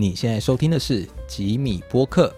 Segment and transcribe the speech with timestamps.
[0.00, 2.32] 你现在收听的是吉米播客。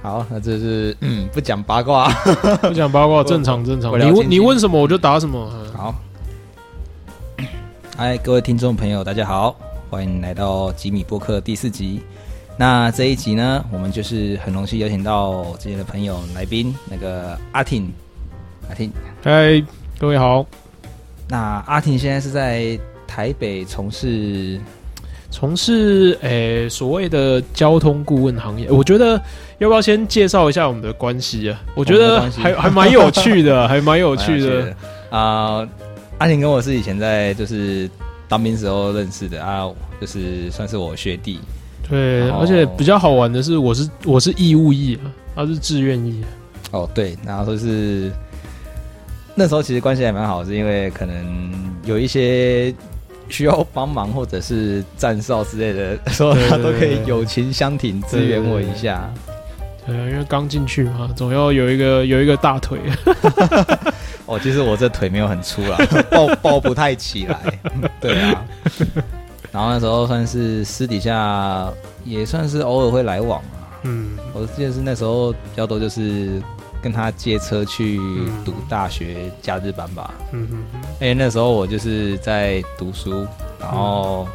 [0.00, 2.08] 好，那这是嗯不讲八卦。
[2.62, 3.92] 不讲八卦，正常正常。
[4.00, 5.67] 你问你问什么我就答什么。
[8.00, 9.56] 嗨，各位听众朋友，大家好，
[9.90, 12.00] 欢迎来到吉米播客第四集。
[12.56, 17.92] 那这一集呢，我们就是很荣幸邀请到之前的朋友来宾，那个阿婷，
[18.68, 18.92] 阿婷。
[19.20, 19.60] 嗨，
[19.98, 20.46] 各位好。
[21.28, 24.60] 那阿婷现在是在台北从事，
[25.28, 29.20] 从事诶、所谓的交通顾问行业，我觉得
[29.58, 31.60] 要不要先介绍一下我们的关系啊？
[31.74, 34.38] 我觉得还还蛮有趣的，还蛮有趣。
[34.46, 34.72] 的
[35.10, 35.66] 啊、
[36.18, 37.88] 阿挺跟我是以前在就是
[38.28, 39.68] 当兵时候认识的啊，
[40.00, 41.40] 就是算是我学弟。
[41.88, 46.28] 对，而且比较好玩的是，我是我是义务役啊，他是志愿役啊。
[46.72, 48.12] 哦，对，然后就是
[49.34, 51.50] 那时候其实关系还蛮好，是因为可能
[51.84, 52.74] 有一些
[53.28, 59.10] 需要帮忙或者是站哨之类的， 说对他都可以友情相挺，支援我一下。
[59.24, 59.34] 对
[59.96, 62.78] 啊，因为刚进去嘛，总要有一个有一个大腿。
[64.26, 65.78] 哦，其实我这腿没有很粗啦，
[66.10, 67.58] 抱抱不太起来。
[67.98, 68.44] 对啊，
[69.50, 71.66] 然后那时候算是私底下
[72.04, 73.80] 也算是偶尔会来往啊。
[73.84, 76.42] 嗯，我记得是那时候比较多就是
[76.82, 77.98] 跟他借车去
[78.44, 80.12] 读大学假日班吧。
[80.32, 83.26] 嗯嗯嗯，因为那时候我就是在读书，
[83.58, 84.28] 然后，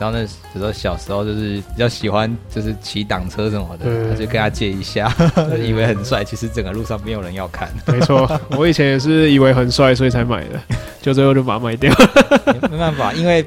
[0.00, 8.26] 然后那时候小时候就是比较喜欢就是骑挡车什么的，他就跟他借一下，对 以为很帅，其实整个路上没有人要看， 没错，
[8.56, 10.58] 我以前也是以为很帅，所以才买的，
[11.02, 11.94] 就最后就把它卖掉。
[12.46, 13.44] 没没办法，因为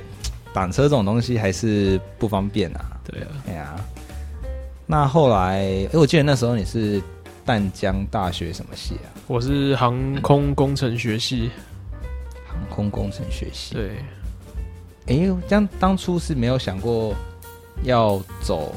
[0.54, 2.86] 挡车这种东西还是不方便啊。
[3.04, 3.76] 对啊，哎呀，
[4.86, 7.02] 那后来，哎，我记得那时候你是
[7.44, 9.10] 淡江大学什么系啊？
[9.26, 11.50] 我是航空工程学系。
[12.48, 13.74] 航空工程学系。
[13.74, 13.90] 对，
[15.08, 17.14] 哎，这样当初是没有想过
[17.84, 18.74] 要走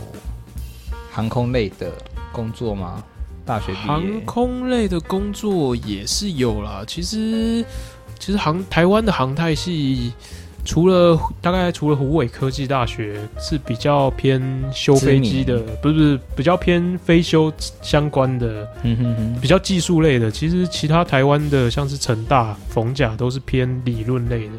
[1.11, 1.93] 航空类的
[2.33, 3.03] 工作吗？
[3.45, 6.83] 大学毕航，空类的工作也是有啦。
[6.85, 7.65] 其实，
[8.19, 10.13] 其实航台湾的航太系，
[10.65, 20.29] 除了大概除了湖北科技大学是比较偏修飞机的，不是不是比较偏飞修相关的，嗯哼哼，比较技术类的。
[20.29, 24.55] 其实其他台湾的像是成大、逢甲都是偏理论类的。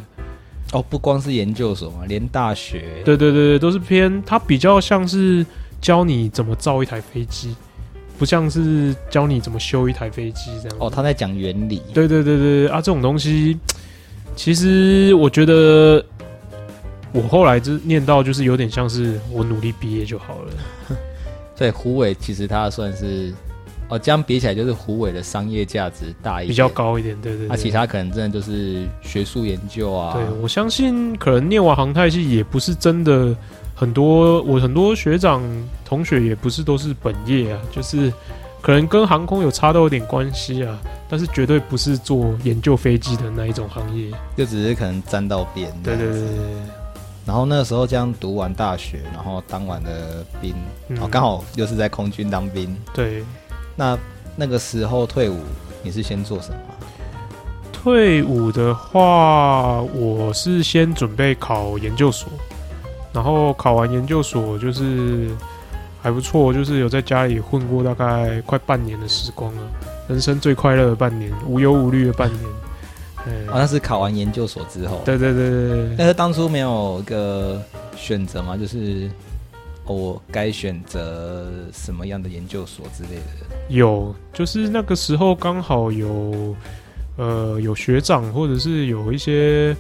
[0.74, 5.46] 哦，不光是研究所嘛，连大学，对对对对，都是偏它比较像是
[5.80, 7.56] 教你怎么造一台飞机，
[8.20, 10.78] 不像是教你怎么修一台飞机这样。
[10.80, 13.58] 哦，他在讲原理，对对对对啊，这种东西，
[14.36, 16.04] 其实我觉得
[17.14, 20.52] 我后来就念到，就是有点像是我努力毕业就好了。
[21.56, 23.34] 所以胡伟其实他算是，
[23.90, 27.48] 哦，这样比起来就是虎尾的商业价值大一点比较，高一点，对对对。
[27.48, 33.34] 那、其他可能真的就是学术研究啊，对我相信，可能念完航太系也不是真的
[33.74, 35.42] 很多，我很多学长
[35.86, 38.12] 同学也不是都是本业啊，就是
[38.62, 40.78] 可能跟航空有差到有点关系啊，
[41.08, 44.12] 但是绝对不是做研究飞机的那一种行业。
[44.36, 46.30] 就只是可能沾到边，对对对对
[47.26, 50.54] 然后那个时候这样读完大学，然后当完了兵，
[50.90, 52.76] 对，哦，刚好又是在空军当兵。
[52.94, 53.24] 对。
[53.78, 53.98] 那
[54.36, 55.38] 那个时候退伍，
[55.82, 56.58] 你是先做什么？
[57.72, 62.28] 退伍的话，我是先准备考研究所，
[63.14, 65.30] 然后考完研究所就是
[66.02, 69.62] 还不错，就是有在家里混过大概快半年的时光了，
[70.10, 72.42] 人生最快乐的半年，无忧无虑的半年。
[73.28, 75.02] 哎哦，那是考完研究所之后。。
[75.06, 77.62] 对对对对对但是当初没有一个
[77.96, 79.10] 选择嘛，就是、
[79.88, 83.56] 哦、我该选择什么样的研究所之类的。
[83.70, 86.56] 有，就是那个时候刚好有
[87.16, 89.76] 呃有学长，或者是有一些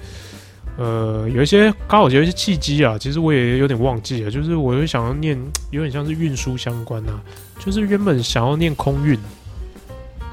[0.78, 5.38] 呃有一些刚好有一些契机啊，其实我也有点忘记了，就是我会想要念
[5.72, 7.22] 有点像是运输相关啊，
[7.60, 9.20] 就是原本想要念空运，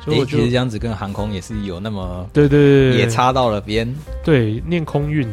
[0.05, 3.93] 所以，我就其实这样子跟航空也是有那么对对对对也插到了边。
[4.23, 5.29] 对念空运。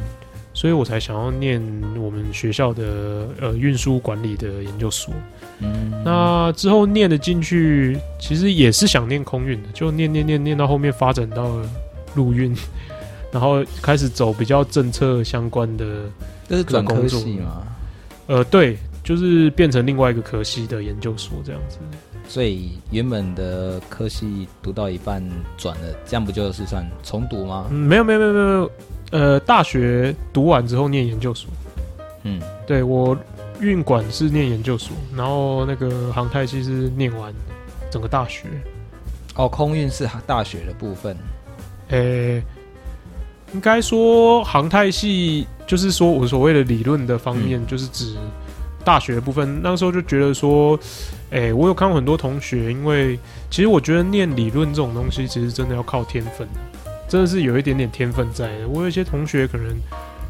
[0.54, 1.62] 所以我才想要念
[1.98, 5.14] 我们学校的呃运输管理的研究所。
[5.60, 11.70] 嗯，那之后念了进去，其实也是想念空运的，就念念念念到后面发展到了
[12.16, 12.56] 陆运，
[13.32, 15.86] 然后开始走比较政策相关的，
[16.50, 17.64] 这是转科系吗，
[18.28, 21.78] 呃，对，就是变成另外一个科系的研究所这样子。
[22.28, 25.22] 所以原本的科系读到一半
[25.58, 27.68] 转了，这样不就是算重读吗？
[27.70, 28.72] 嗯，没有没有没有没有，
[29.12, 31.50] 呃，大学读完之后念研究所，
[32.24, 33.16] 嗯，对我
[33.60, 37.34] 运管是念研究所，然后那个航太系是念完
[37.92, 38.46] 整个大学。
[39.36, 41.16] 哦，空运是大学的部分。
[41.90, 42.44] 诶、
[43.54, 48.16] 应该说航太系就是说我所谓的理论的方面，就是指
[48.84, 49.62] 大学的部分。
[49.62, 50.78] 那时候就觉得说，
[51.30, 53.18] 诶、我有看过很多同学，因为
[53.50, 56.48] 其实我觉得念理论这种东西，其实真的要靠天分，
[57.12, 58.68] 真的是有一点点天分在的。
[58.70, 59.68] 我有一些同学可能。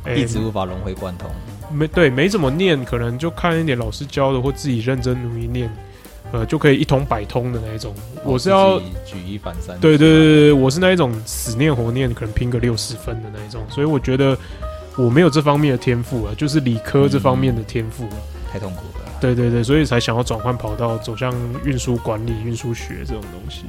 [0.06, 1.30] 诶一直无法融会贯通。
[1.72, 5.72] 没对，没怎么念，可能就看一点老师教的，或自己认真努力念，
[6.32, 7.94] 呃，就可以一通百通的那一种。
[8.24, 9.80] 我是要举一反三。
[9.80, 14.36] 对对对对，我是那一种死念活念，可能拼个六十分的那一种，所以我觉得
[14.98, 18.18] 我没有这方面的天赋啊，就是理科这方面的天赋啊。
[18.52, 19.06] 太痛苦了。
[19.22, 21.32] 对对对，所以才想要转换跑道，走向
[21.64, 23.66] 运输管理、运输学这种东西。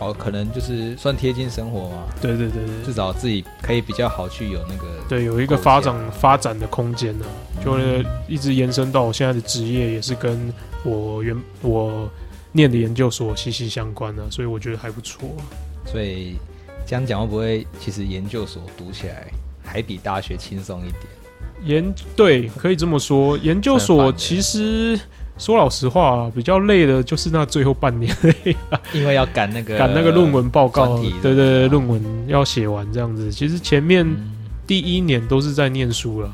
[0.00, 4.86] 哦，可能就是算贴近生活嘛，对对对对至少自己可以比较好去有那个。
[5.08, 7.26] 对，有一个发展发展的空间呢、
[7.64, 7.76] 就
[8.26, 10.52] 一直延伸到我现在的职业，也是跟
[10.84, 12.08] 我原我
[12.52, 15.28] 念的研究所息息相关的、所以我觉得还不错。
[15.84, 16.36] 所以
[16.86, 19.26] 这样讲会不会，其实研究所读起来
[19.62, 21.02] 还比大学轻松一点？
[21.62, 23.36] 研对，可以这么说。
[23.36, 24.98] 研究所其实
[25.40, 28.14] 说老实话、比较累的就是那最后半年，
[28.92, 33.32] 因为要赶那个赶那个论文报告，对对对，啊论文要写完这样子。
[33.32, 34.30] 其实前面嗯
[34.66, 36.30] 第一年都是在念书了，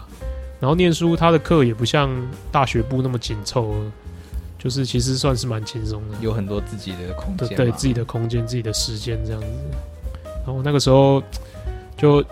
[0.58, 2.10] 然后念书他的课也不像
[2.50, 3.74] 大学部那么紧凑，
[4.58, 6.18] 就是其实算是蛮轻松的。
[6.20, 9.46] 有很多自己的空间嘛，对自己的空间、自己的时间这样子。
[10.44, 11.22] 然后那个时候
[11.96, 12.22] 就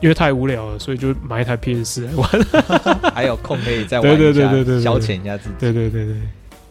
[0.00, 2.30] 因为太无聊了，所以就买一台 PS 四来玩。
[3.14, 5.54] 还有空可以再玩一下，对对对对对对消遣一下自己。
[5.58, 6.16] 对对对对，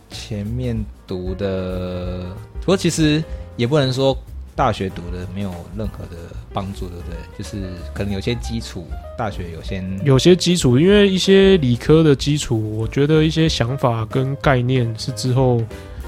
[0.10, 0.76] 前面
[1.08, 2.26] 读的，
[2.62, 3.24] 不过其实
[3.56, 4.18] 也不能说
[4.56, 6.18] 大学读的没有任何的
[6.52, 7.16] 帮助，对不对？
[7.38, 8.88] 就是可能有些基础，
[9.18, 15.62] 大学有些有些基础，因为一些理科的基础，我觉得一些想法跟概念是之后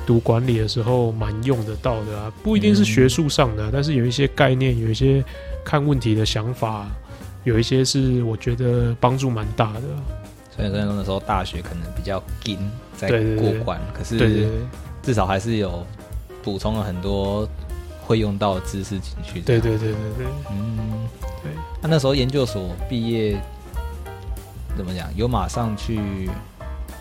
[0.05, 5.23] 读管理的时候蛮用得到的啊，不一定是学术上的啊、但是有一些概念，有一些
[5.63, 6.89] 看问题的想法，
[7.43, 9.81] 有一些是我觉得帮助蛮大的。
[10.55, 12.59] 所以说那时候大学可能比较紧
[12.97, 14.47] 在过关，可是。
[15.03, 15.83] 至少还是有
[16.43, 17.49] 补充了很多
[18.05, 19.39] 会用到的知识进去。
[19.39, 20.77] 对对对对对，嗯，
[21.41, 21.51] 对。
[21.81, 23.35] 那那时候研究所毕业
[24.77, 25.09] 怎么讲？
[25.15, 26.29] 有马上去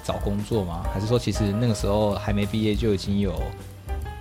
[0.02, 0.82] 找工作吗？
[0.94, 3.38] 还是说其实那个时候还没毕业就已经有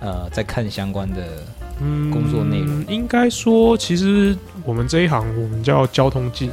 [0.00, 1.42] 呃在看相关的？
[1.80, 2.84] 嗯工作内容。
[2.88, 6.48] 应该说，其实我们这一行我们叫交通界，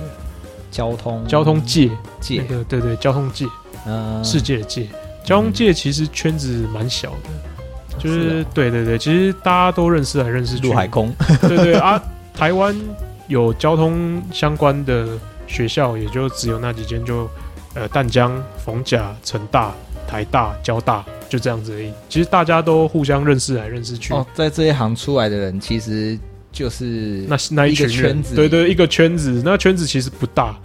[0.71, 1.89] 交通交通界，
[2.19, 3.45] 界那，个对对，交通界，
[3.85, 4.87] 嗯，世界的界，
[5.23, 11.13] 交通界其实圈子蛮小的，就是是对对对，其实大家都认识来认识去，陆海空，
[11.47, 12.01] 对对啊，
[12.33, 12.75] 台湾
[13.27, 15.07] 有交通相关的
[15.47, 17.29] 学校，也就只有那几间，就
[17.73, 19.73] 呃淡江、逢甲、成大、
[20.07, 21.91] 台大、交大，就这样子而已。
[22.09, 24.13] 其实大家都互相认识来认识去。
[24.13, 26.17] 哦，在这一行出来的人其实
[26.51, 30.57] 就是那那一个圈子对对，一个圈子，那圈子其实不大。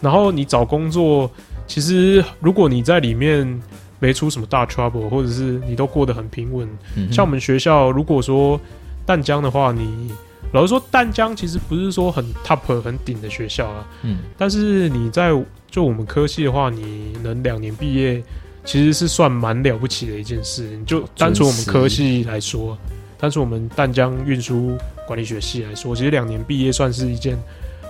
[0.00, 1.30] 然后你找工作，
[1.66, 3.60] 其实如果你在里面
[3.98, 8.60] 没出什么大 trouble，或者是你都过得很平稳，嗯像我们学校，如果说
[9.06, 10.10] 淡江的话，你
[10.52, 15.30] 老实说，淡江其实不是说很 top 很顶的学校啊，嗯但是你在
[15.70, 18.22] 就我们科系的话，你能两年毕业，
[18.64, 20.62] 其实是算蛮了不起的一件事。
[20.78, 22.76] 你就单纯我们科系来说，
[23.18, 24.76] 单纯我们淡江运输
[25.06, 27.38] 管理学系来说，其实两年毕业算是一件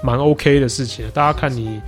[0.03, 1.05] 蛮 OK 的事情。
[1.13, 1.81] 大家看你。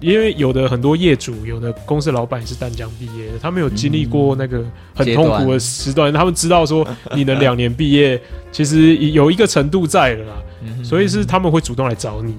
[0.00, 6.84] 因为有的很多业主，有的公司老板也是淡江毕业的，他们有经历过那个很痛苦的时段，他们知道说
[7.14, 8.20] 你能两年毕业，
[8.50, 12.34] 其实有一个程度在了啦，嗯所以是他们会主动来找你。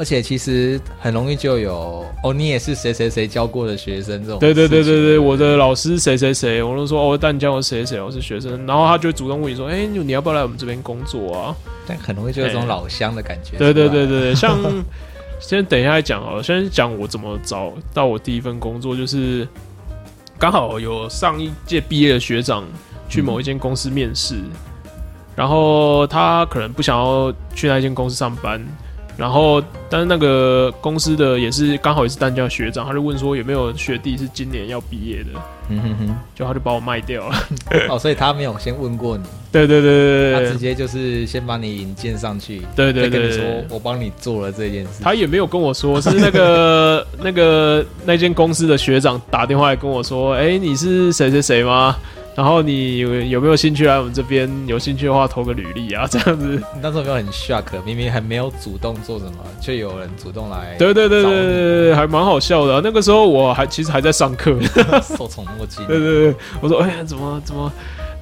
[0.00, 4.38] 而且其实很容易就有哦，你也是谁谁谁教过的学生这种。
[4.38, 11.54] 对对对对对，我的老师谁谁谁，我都说哦，但你教我谁谁谁，我是学生，然后他就主动问你说，哎、你你要不要来我们这边工作啊？
[11.86, 13.58] 但很容易就有这种老乡的感觉。
[13.58, 14.58] 对对对对对， 像
[15.38, 19.46] 先等一下来讲哦，先讲我怎么找到我第一份工作，就是
[20.38, 22.64] 刚好有上一届毕业的学长
[23.06, 24.36] 去某一间公司面试，
[25.36, 28.66] 然后他可能不想要去那间公司上班。
[29.16, 37.36] 然后，但是那个公司的也是刚好也是淡江的学长，他就问说有没有学弟是今年要毕业的，嗯哼哼，就他就把我卖掉了。
[37.88, 45.02] 哦，所以他没有先问过你， 对对对对对他直接就是先把你引荐上去，对对再跟对，你说我帮你做了这件事。
[45.02, 51.96] 他也没有跟我说，是那个 那个那间公司的学长打电话来跟我说：“哎、你是谁谁谁吗？
[52.36, 54.48] 然后你有有没有兴趣来我们这边？
[54.66, 56.46] 有兴趣的话投个履历啊，这样子。
[56.74, 57.64] 你那时候有没有很 shock？
[57.84, 61.52] 明明还没有主动做什么，却有人主动来对对对找对对
[61.86, 64.56] 对，还蛮好笑的啊、那个时候我还其实还在上课，
[65.02, 65.84] 受宠若惊。
[65.86, 67.70] 对对对，我说哎呀，怎么怎么，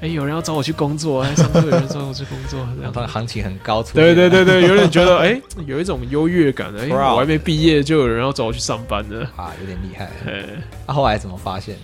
[0.00, 3.06] 哎，有人要找我去工作，哎，上课有人找我去工作，这样然后。
[3.12, 9.20] 行情很高，出对对现对对， 有点觉得哎，有一种优越感，哎我还没毕业就有人要找我去上班呢。
[9.36, 10.10] 啊，有点厉害。
[10.26, 10.44] 哎，
[10.86, 11.76] 那、后来怎么发现？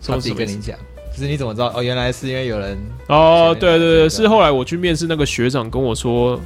[0.00, 0.78] 说他自己跟你讲，
[1.18, 1.72] 就是你怎么知道？
[1.74, 6.38] 哦，原来是因为有人哦，对对对，是后来我去面试那个学长跟我说，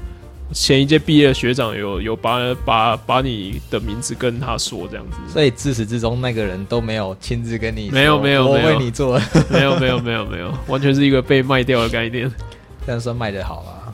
[0.53, 5.17] 前一届毕业的学长有有把把把你的名字跟他说这样子。
[5.31, 9.21] 所以自始至终那个人都没有亲自跟你没有没有我没有为你做，
[9.53, 12.33] 没有没有没有没有，完全是一个被卖掉的概念。
[12.87, 13.93] 但算卖的好啊，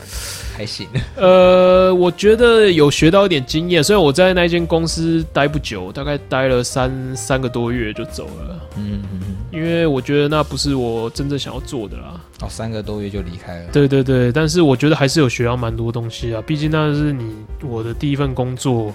[0.57, 0.87] 还行。
[1.15, 12.19] 呃，我觉得有学到一点经验，虽然我在那间公司待不久，大概待了三三个多月就走了，嗯嗯嗯，因为我觉得那不是我真正想要做的啦。
[12.41, 13.71] 哦，三个多月就离开了。
[13.71, 18.93] 对对对，但是我觉得还是有学到蛮多东西啊，毕竟那是你我的第一份工作，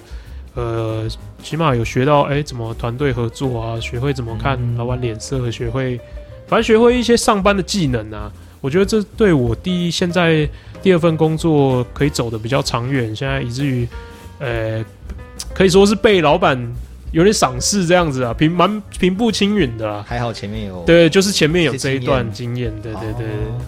[0.54, 1.06] 呃，
[1.42, 5.98] 起码有学到哎怎么团队合作啊，学会怎么看嗯老板脸色，学会
[6.46, 8.30] 反正学会一些上班的技能啊。
[8.60, 10.48] 我觉得这对我第一现在
[10.82, 13.86] 第二份工作可以走的比较长远，现在以至于
[14.38, 14.82] 呃
[15.52, 16.58] 可以说是被老板
[17.14, 20.04] 有点赏识这样子啊，平蛮平步青云的啊。
[20.06, 23.26] 还好前面有对，就是前面有这一段经验，对对对。
[23.26, 23.60] 哦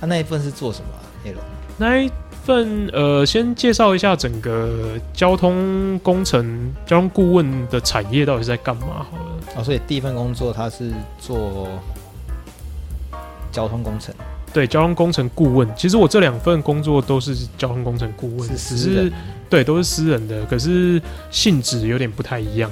[0.00, 1.40] 他、那一份是做什么啊内容？
[1.78, 2.10] 那一
[2.44, 9.24] 份呃，先介绍一下整个交通工程、交通顾问的产业到底是在干嘛好了。
[9.56, 11.68] 哦，所以第一份工作他是做
[13.52, 14.14] 交通工程，
[14.52, 19.12] 对，交通工程顾问，其实我这两份工作都是交通工程顾问，是只是
[19.48, 21.00] 对都是私人的，可是
[21.30, 22.70] 性质有点不太一样。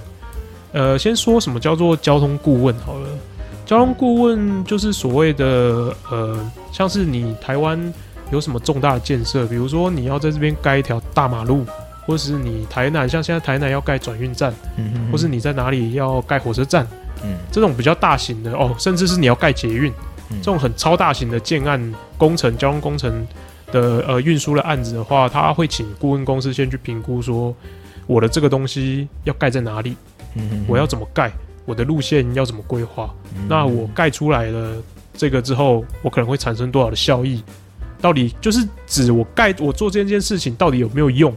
[0.72, 3.08] 呃，先说什么叫做交通顾问好了。
[3.64, 6.38] 交通顾问就是所谓的呃，
[6.70, 7.92] 像是你台湾
[8.30, 11.64] 有什么重大的建设，比如说你要在这边盖一条大马路，
[12.04, 16.86] 或是你台南像现在台南要盖转运站，嗯或是你在哪里要盖火车站，
[17.22, 19.90] 嗯这种比较大型的哦，甚至是你要盖捷运，
[20.30, 23.26] 嗯这种很超大型的建案工程、交通工程
[23.74, 27.52] 的呃运输的案子的话，他会请顾问公司先去评估说，
[28.06, 29.96] 我的这个东西要盖在哪里，
[30.36, 31.32] 嗯我要怎么盖，
[31.66, 34.76] 我的路线要怎么规划，嗯那我盖出来了
[35.12, 37.42] 这个之后，我可能会产生多少的效益？
[38.00, 41.34] 到底就是指我盖我做这件事情到底有没有用？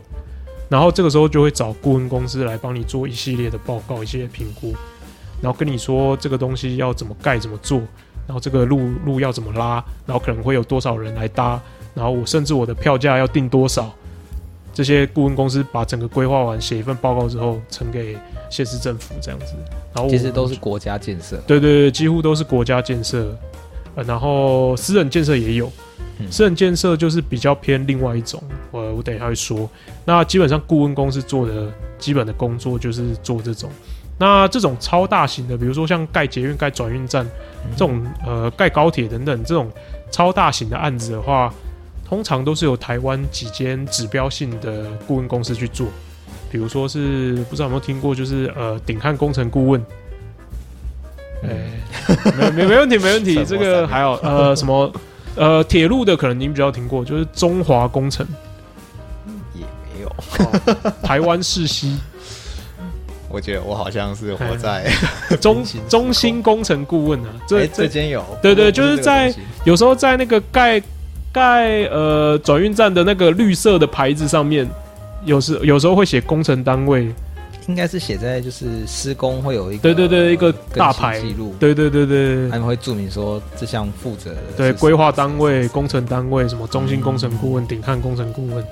[0.70, 4.76] 然后这个时候就会找顾问公司来帮你做一系列的报告、一系列评估，
[5.42, 7.80] 然后跟你说这个东西要怎么盖、怎么做，
[8.28, 11.58] 然后这个路路要怎么拉，然后可能会有多少人来搭，
[11.98, 13.92] 然后我甚至我的票价要定多少。
[14.72, 18.16] 这些顾问公司把整个规划完，写一份报告之后呈给
[18.48, 19.56] 县市政府这样子，
[19.92, 23.36] 然后其实都是国家建设，对对对，几乎都是国家建设，
[23.96, 25.66] 呃，然后私人建设也有，
[26.20, 26.32] 嗯。
[26.32, 28.40] 私人建设就是比较偏另外一种，
[28.70, 29.68] 我我等一下会说。
[30.06, 33.72] 那基本上顾问公司做的基本的工作就是做这种，
[34.20, 37.28] 那这种超大型的，比如说像盖捷运、盖转运站
[37.72, 39.72] 这种，呃，盖高铁等等这种
[40.12, 41.52] 超大型的案子的话，
[42.08, 45.88] 通常都是由台湾几间指标性的顾问公司去做。
[46.50, 49.86] 比如说是不知道有没有听过，就是呃鼎汉工程顾问，
[51.44, 53.44] 没没没问题，没问题。
[53.44, 54.90] 这个还有呃什么
[55.36, 58.26] 呃铁路的，可能您比较听过，就是中华工程、
[59.54, 60.92] 也没有。
[61.04, 61.98] 台湾世熙、
[63.28, 64.90] 我觉得我好像是活在
[65.42, 69.36] 中中心工程顾问啊，这哎这这间有，对对就是在
[69.66, 70.82] 有时候在那个盖
[71.38, 74.68] 盖呃转运站的那个绿色的牌子上面，
[75.24, 77.14] 有时有时候会写工程单位，
[77.68, 81.20] 应该是写在就是施工会有一个对对对一个大牌。
[81.20, 82.50] 记录，对对对对。
[82.50, 88.66] 他们会注明说这项负责的对，规划单位、工程单位，什么中心工程顾问、顶汉工程顾问，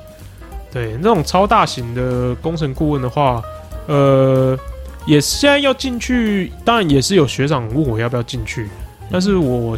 [0.74, 3.44] 对，那种超大型的工程顾问的话，
[3.86, 4.58] 呃，
[5.06, 8.68] 也现在要进去，当然也是有学长问我要不要进去，
[9.12, 9.78] 但是我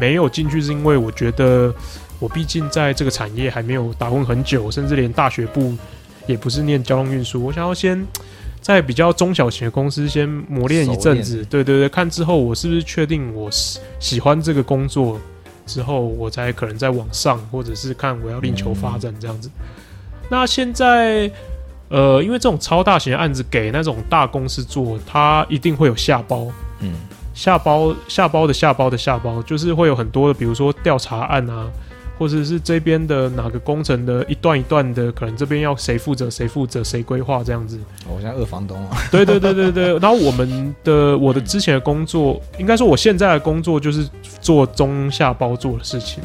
[0.00, 1.72] 没有进去，是因为我觉得
[2.18, 5.74] 我毕竟在这个产业还没有打工很久，甚至连大学部
[6.26, 8.06] 也不是念交通运输，我想要先。
[8.60, 15.18] 在比较中小型的公司先磨练一阵子，对对对，看之后我是不是确定我喜喜欢这个工作，
[15.64, 19.48] 之后我才可能再往上，或者是看我要另求发展这样子。
[20.28, 21.30] 那现在，
[21.88, 26.48] 呃，因为这种超大型的案子给那种大公司做，它一定会有下包，
[26.80, 26.92] 嗯
[27.32, 31.70] 下包下包的下包的下包，就是会有很多的，比如说调查案啊，
[32.18, 37.78] 或者是这边的哪个工程的一段一段的，可能这边要谁负责谁负责谁规划这样子。
[38.08, 39.98] 我现在二房东啊， 对对对对对。
[39.98, 44.08] 然后我们的我的之前的工作，应该说我现在的工作就是
[44.40, 46.22] 做中下包做的事情。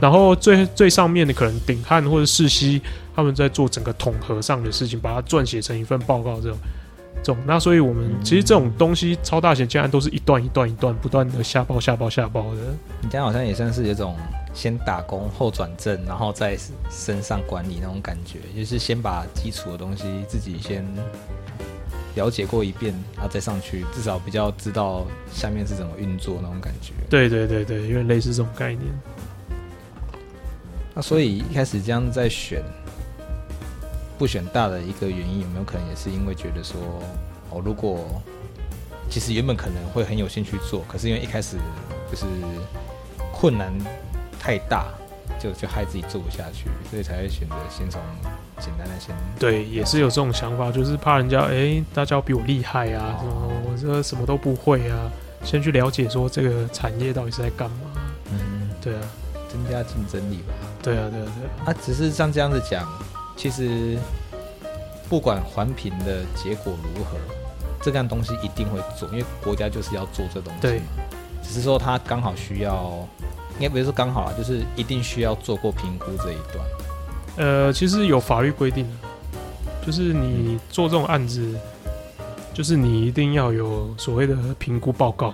[0.00, 2.80] 然后最最上面的可能顶汉或者世熙
[3.16, 6.56] 他们在做整个统合上的事情，把它撰写成一份报告这种。
[7.22, 12.60] 这种那所以我们其实这种东西超大型竟然都是一段一段一段不断的下包下包下包的。
[13.02, 14.16] 你这样好像也算是有种
[14.54, 16.56] 先打工后转正，然后再
[16.90, 20.84] 身上管理那种感觉，就是先把基础的东西自己先
[22.14, 26.92] 了解过一遍，然后再上去，至少比较知道下面是怎么运作那种感觉。
[27.10, 28.86] 对对对对，有点类似这种概念。
[30.94, 32.62] 那所以一开始这样在选。
[34.18, 36.76] 不选大的一个原因有没有可能也是因为觉得说，
[37.50, 38.20] 哦，如果
[39.08, 41.56] 其实原本可能会很有兴趣做，可是因为一开始
[42.10, 42.26] 就是
[43.32, 43.72] 困难
[44.38, 44.88] 太大，
[45.38, 48.00] 就就害自己做不下去，所以才会选择先从
[48.58, 49.14] 简单的先。
[49.38, 55.10] 对，也是有这种想法，就是怕人家哎，大家比我厉害啊，什么我这什么都不会啊，
[55.44, 57.76] 先去了解说这个产业到底是在干嘛。
[58.32, 59.00] 嗯，对啊，
[59.48, 60.52] 增加竞争力吧。
[60.82, 61.50] 对啊，对啊，对啊。
[61.66, 62.86] 啊，只是像这样子讲。
[63.38, 63.96] 其实，
[65.08, 67.16] 不管环评的结果如何，
[67.80, 70.82] 这样东西一定会做，因为国家就是要做这东西嘛。
[71.40, 73.08] 只是说他刚好需要，
[73.54, 76.66] 应该不是说刚好啊，就是一定需要做过评估这一段。
[77.36, 81.54] 呃，其实有法律规定的，就是你做这种案子，
[82.52, 85.32] 就是你一定要有所谓的评估报告。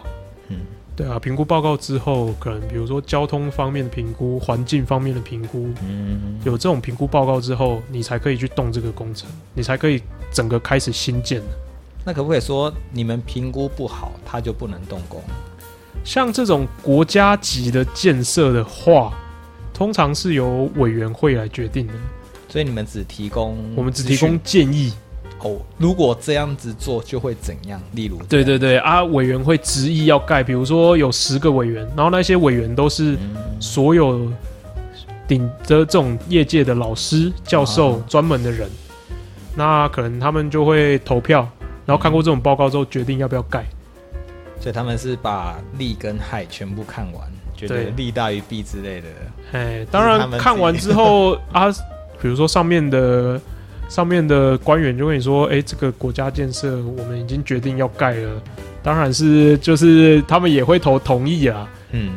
[0.48, 0.60] 嗯。
[0.96, 10.00] 对啊，评估报告之后，可能比如说交通方面的评估、环境方面的评估，嗯，有这种评估报告之后，你才可以去动这个工程，你才可以
[10.32, 11.42] 整个开始新建
[12.04, 15.20] 那可不可以说你们评估不好，它就不能动工？
[16.04, 19.12] 像这种国家级的建设的话，
[19.72, 21.94] 通常是由委员会来决定的。
[22.48, 24.92] 所以你们只提供，我们只提供建议。
[25.44, 27.78] 哦，如果这样子做就会怎样？
[27.92, 33.14] 例如，对对对啊，委员会执意要盖，比如说有十个委员，然后那些委员都是
[33.60, 34.32] 所有
[35.28, 38.70] 顶着这种业界的老师、教授、专门的人，
[39.54, 41.46] 那可能他们就会投票，
[41.84, 43.66] 然后看过这种报告之后决定要不要盖。
[44.58, 47.22] 所以他们是把利跟害全部看完，
[47.54, 49.08] 觉得利大于弊之类的。
[49.52, 51.70] 哎，当然看完之后 啊，
[52.18, 53.38] 比如说上面的。
[53.88, 58.42] 上面的官员就跟你说：“哎，这个国家建设我们已经决定要盖了，
[58.82, 62.10] 当然是就是他们也会投同意啊。”嗯，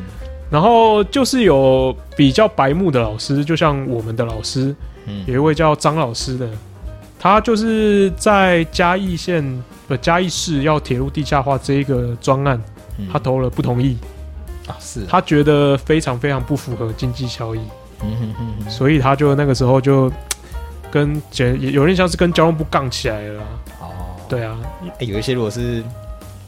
[0.50, 4.76] 然后就是有比较白目的老师，就像我们的老师，
[5.28, 6.50] 有一位叫张老师的，
[7.20, 12.60] 他就是在嘉义县不嘉义市要铁路地下化这一个专案，
[13.12, 13.98] 他投了不同意。
[14.68, 15.06] 啊，是。
[15.08, 17.60] 他觉得非常非常不符合经济效益，
[18.68, 20.12] 所以他就那个时候就。
[20.98, 21.22] 跟
[21.62, 23.42] 也有点像是跟交通部杠起来了。
[23.80, 24.58] 哦，对啊，
[25.00, 25.84] 有一些如果是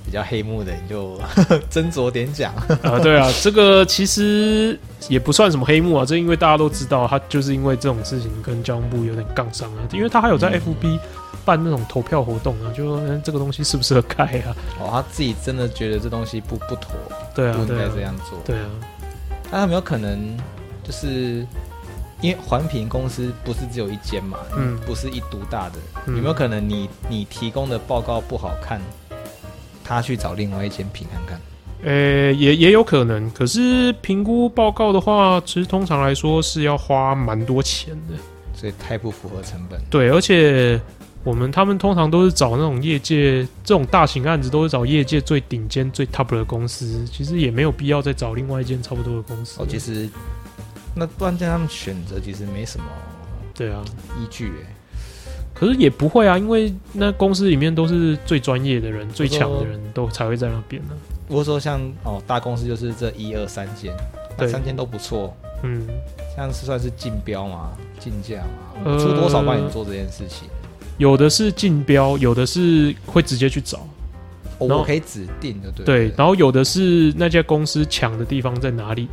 [0.05, 1.17] 比较黑幕的，你就
[1.69, 2.97] 斟酌点讲 啊。
[2.99, 9.79] 对啊，这个其实也不算什么黑幕啊，这因为大家都知道，他就是因为这种事情跟交通部有点杠上啊。
[9.91, 10.99] 因为他还有在 FB
[11.45, 14.55] 办那种投票活动啊，就说这个东西适不适合开啊？
[14.79, 16.91] 哦，他自己真的觉得这东西不不妥，
[17.35, 18.39] 对啊，不应该这样做。
[18.45, 18.65] 对啊，
[19.51, 20.35] 那有没有可能
[20.83, 21.45] 就是？
[22.21, 25.75] 因为环评公司不是只有一间嘛，嗯，不是一独大的，
[26.07, 28.81] 有没有可能你你提供的报告不好看，
[29.85, 31.39] 他去找另外一间评看看？
[31.81, 33.31] 呃，也也有可能。
[33.31, 38.15] 可是评估报告的话，其实通常来说是要花蛮多钱的，
[38.53, 39.79] 所以太不符合成本。
[39.89, 40.77] 对，而且
[41.23, 49.61] 我们他们通常都是找那种业界这种大型案子，都是找业界最顶尖、最 top 的公司，其实也没有必要再找另外一间差不多的公司。
[49.61, 50.09] 哦，其实。
[50.95, 52.85] 那不然这样他们选择其实没什么，
[53.53, 53.83] 对啊，
[54.19, 54.75] 依据哎，
[55.53, 60.89] 可是也不会啊，因为那公司里面都是最专业的人、最强的人都才会在那边呢。
[61.27, 63.93] 如果说像哦大公司就是这一二三间，
[64.37, 65.87] 那三间都不错，嗯，
[66.35, 68.43] 像是算是竞标嘛、竞价
[68.83, 70.47] 嘛，出多少帮你做这件事情？
[70.97, 73.87] 有的是竞标，有的是会直接去找，
[74.57, 79.07] 我可以指定的，对对，然后有的是那家公司强的地方在哪里。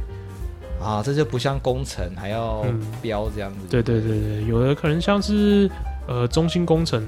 [0.81, 2.65] 啊，这就不像工程还要
[3.03, 3.67] 标这样子。
[3.69, 5.71] 对对对对，有的可能像是
[6.07, 7.03] 呃中兴工程，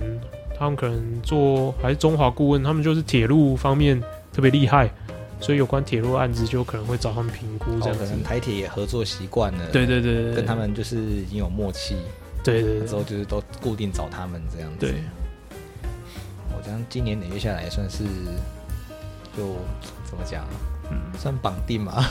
[0.59, 4.03] 他们可能做还是中华顾问，他们就是铁路方面
[4.33, 4.91] 特别厉害，
[5.41, 8.05] 所以有关铁路案子就可能会找他们评估这样子。
[8.05, 11.97] 可能台铁也合作习惯了，对对对，跟他们就是已经有默契，
[12.43, 14.79] 对对，对之后就是都固定找他们这样子。
[14.81, 14.95] 对，
[16.57, 18.05] 我这样今年累月下来算是
[19.37, 19.55] 就
[20.05, 20.45] 怎么讲？
[21.19, 22.05] 算绑定嘛？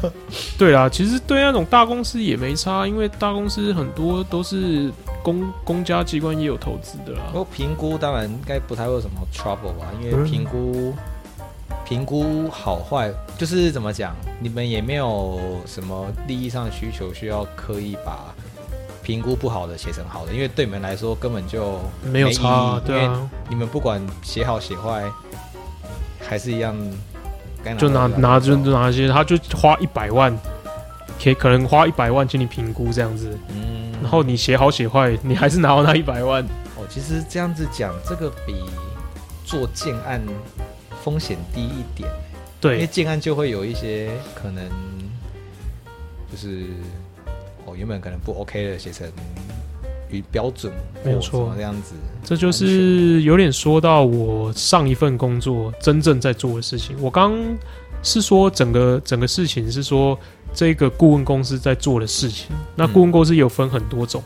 [0.58, 4.92] 对啦，其实对那种大公司也没差，因为大公司很多都是
[5.22, 7.38] 公公家机关也有投资的啦不。
[7.38, 10.94] 过评估当然应该不太会有什么 trouble 吧，因为嗯评估
[11.84, 18.32] 评估好坏，就是怎么讲，你们也没有什么利益上的需求需要刻意把
[19.02, 25.04] 评估不好的写成好的，因为对你们来说根本就没有差啊意义，对啊，你们不管写好写坏，
[26.20, 26.76] 还是一样
[27.64, 30.36] 该就拿拿就拿一些，他就花一百万，
[31.22, 36.42] 可以可能花一百万请你评估这样子，嗯然后你写好写坏，你还是拿到那一百万。
[36.76, 38.64] 哦，其实这样子讲，这个比
[39.44, 40.20] 做建案
[41.04, 42.10] 风险低一点。
[42.60, 44.68] 对因为对，建案就会有一些可能，
[46.30, 46.66] 就是
[47.64, 49.06] 哦，原本可能不 OK 的写成
[50.12, 50.72] 与标准
[51.04, 51.52] 没有错。
[51.56, 56.94] 这样子，这就是有点说到我上一份工作真正在做的事情。
[57.00, 57.32] 我刚
[58.02, 60.18] 是说整个整个事情是说
[60.54, 62.54] 这个顾问公司在做的事情。
[62.76, 64.22] 那顾问公司有分很多种，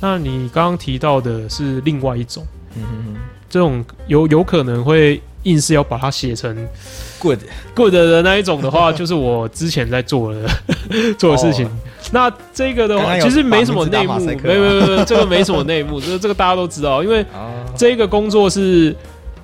[0.00, 3.20] 那你刚刚提到的是另外一种，嗯哼哼。
[3.48, 6.54] 这种有有可能会硬是要把它写成
[7.18, 10.48] ，good，good 的那一种的话， 就是我之前在做的
[11.18, 11.66] 做的事情。
[11.66, 11.70] 哦。
[12.12, 18.94] 那这个的话，其实没什么内幕，没有没有没有，这个没什么内幕，这 个这个大家都知道，因为啊，这个工作是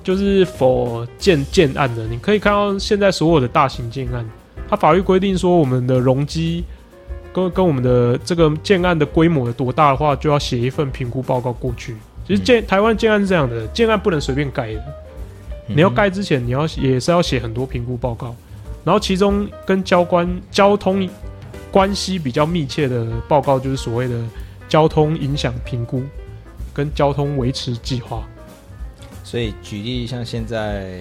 [0.02, 4.28] 就是否建建案的，你可以看到现在所有的大型建案，
[4.68, 6.64] 它法律规定说我们的容积
[7.32, 11.96] 跟跟我们的这个建案的规模有多大的话，就要写一份评估报告过去。
[12.26, 14.82] 其实建、台湾建案是这样的，建案不能随便盖的，
[15.66, 18.34] 你要盖之前你要也是要写很多评估报告，
[18.84, 21.08] 然后其中跟交关交通
[21.70, 24.22] 关系比较密切的报告就是所谓的
[24.68, 26.02] 交通影响评估
[26.72, 28.26] 跟交通维持计划。
[29.24, 31.00] 所以举例像现在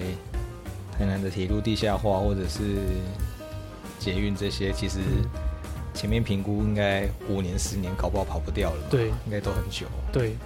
[0.98, 2.76] 台南的铁路地下化或者是
[3.98, 4.98] 捷运这些，其实
[5.94, 9.08] 前面评估应该五年十年搞不好跑不掉了，，对。
[9.24, 9.86] 应该都很久。
[10.12, 10.36] 对，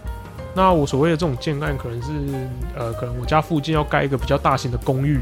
[0.54, 5.20] 那我所谓的这种建案，可能是呃，可能我家附近要盖一个比较大型的公寓，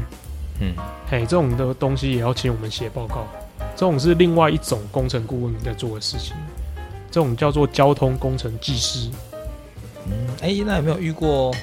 [0.59, 0.73] 嗯，
[1.09, 3.27] 嘿，这种的东西也要请我们写报告。
[3.75, 6.35] 这种是另外一种工程顾问在做的事情，
[7.11, 9.09] 这种叫做交通工程技师。
[10.05, 11.53] 嗯，哎、那有没有遇过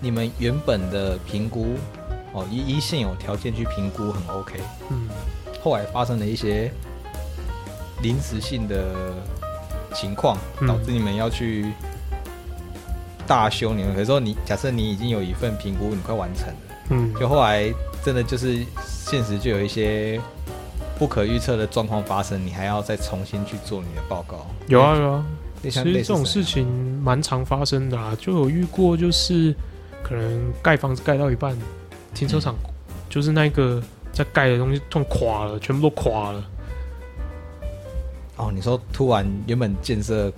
[0.00, 1.74] 你们原本的评估
[2.32, 5.08] 哦，一一现有条件去评估很 OK，嗯，
[5.62, 6.70] 后来发生了一些
[8.02, 8.84] 临时性的
[9.94, 11.72] 情况，嗯导致你们要去
[13.26, 13.96] 大修你们。
[13.98, 16.54] 有时候你假设你已经有一份评估，你快完成了，
[16.90, 17.72] 嗯，就后来
[18.04, 20.20] 真的就是现实就有一些
[20.98, 24.46] 不可预测的状况发生，你还要再重新去做你的报告。
[24.68, 25.26] 有啊有啊，
[25.62, 26.66] 类其实这种事情
[27.02, 29.54] 蛮常发生的啊，就有遇过，就是
[30.02, 31.56] 可能盖房子盖到一半，
[32.14, 32.54] 停车场
[33.08, 36.44] 就是那个在盖的东西突然垮了，全部都垮了。
[38.36, 40.30] 哦，你说突然原本建设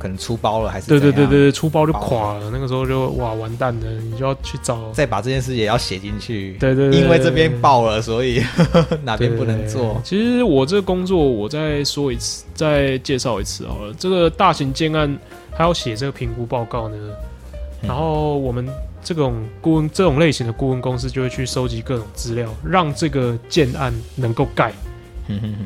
[0.00, 4.90] 可能出包了，还是对对对对，出包就垮了，那个时候就哇完蛋了，你就要去找。
[4.92, 6.56] 再把这件事也要写进去。
[6.58, 8.42] 对对对，因为这边爆了，所以
[9.04, 10.00] 哪边不能对做。
[10.02, 13.94] 其实我这个工作，我再说一次，再介绍一次好了。
[13.98, 15.18] 这个大型建案，
[15.52, 16.96] 还要写这个评估报告呢。
[16.98, 18.68] 嗯然后我们
[19.02, 24.70] 这种顾问这种类型的顾问公司就会去收集各种资料，让这个建案能够盖。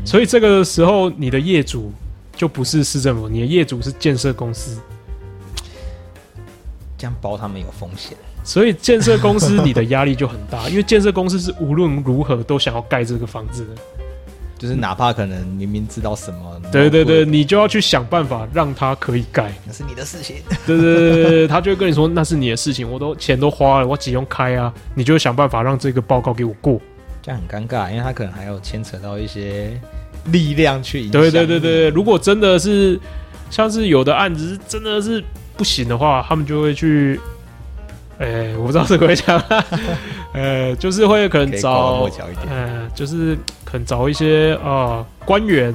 [0.05, 1.91] 所以这个时候，你的业主
[2.45, 4.79] 就不是市政府，你的业主是建设公司。
[6.99, 8.15] 这样包他们有风险。
[8.45, 13.71] 所以建设公司你的压力就很大， 因为建设公司是无论如何都想要盖这个房子的。
[14.59, 19.51] 就是哪怕可能明明知道什么，对对对，你就要去想办法让他可以盖。
[19.67, 20.37] 那是你的事情。
[20.67, 26.79] 对对对对对，他就会跟你说那是你的事情，我都钱都花了，我只用开啊，你就想办法让这个报告给我过。
[27.23, 29.81] 这样很尴尬，因为他可能还要牵扯到一些
[30.33, 31.13] 力量去影响。
[31.13, 32.99] 对对对对，，如果真的是
[33.51, 35.23] 像是有的案子是真的是
[35.57, 37.21] 不行的话，他们就会去，
[38.19, 39.41] 哎、我不知道这个会讲，
[40.33, 42.49] 呃，就是会可能找抹角一点。
[42.49, 45.73] 呃，就是可能找一些啊官员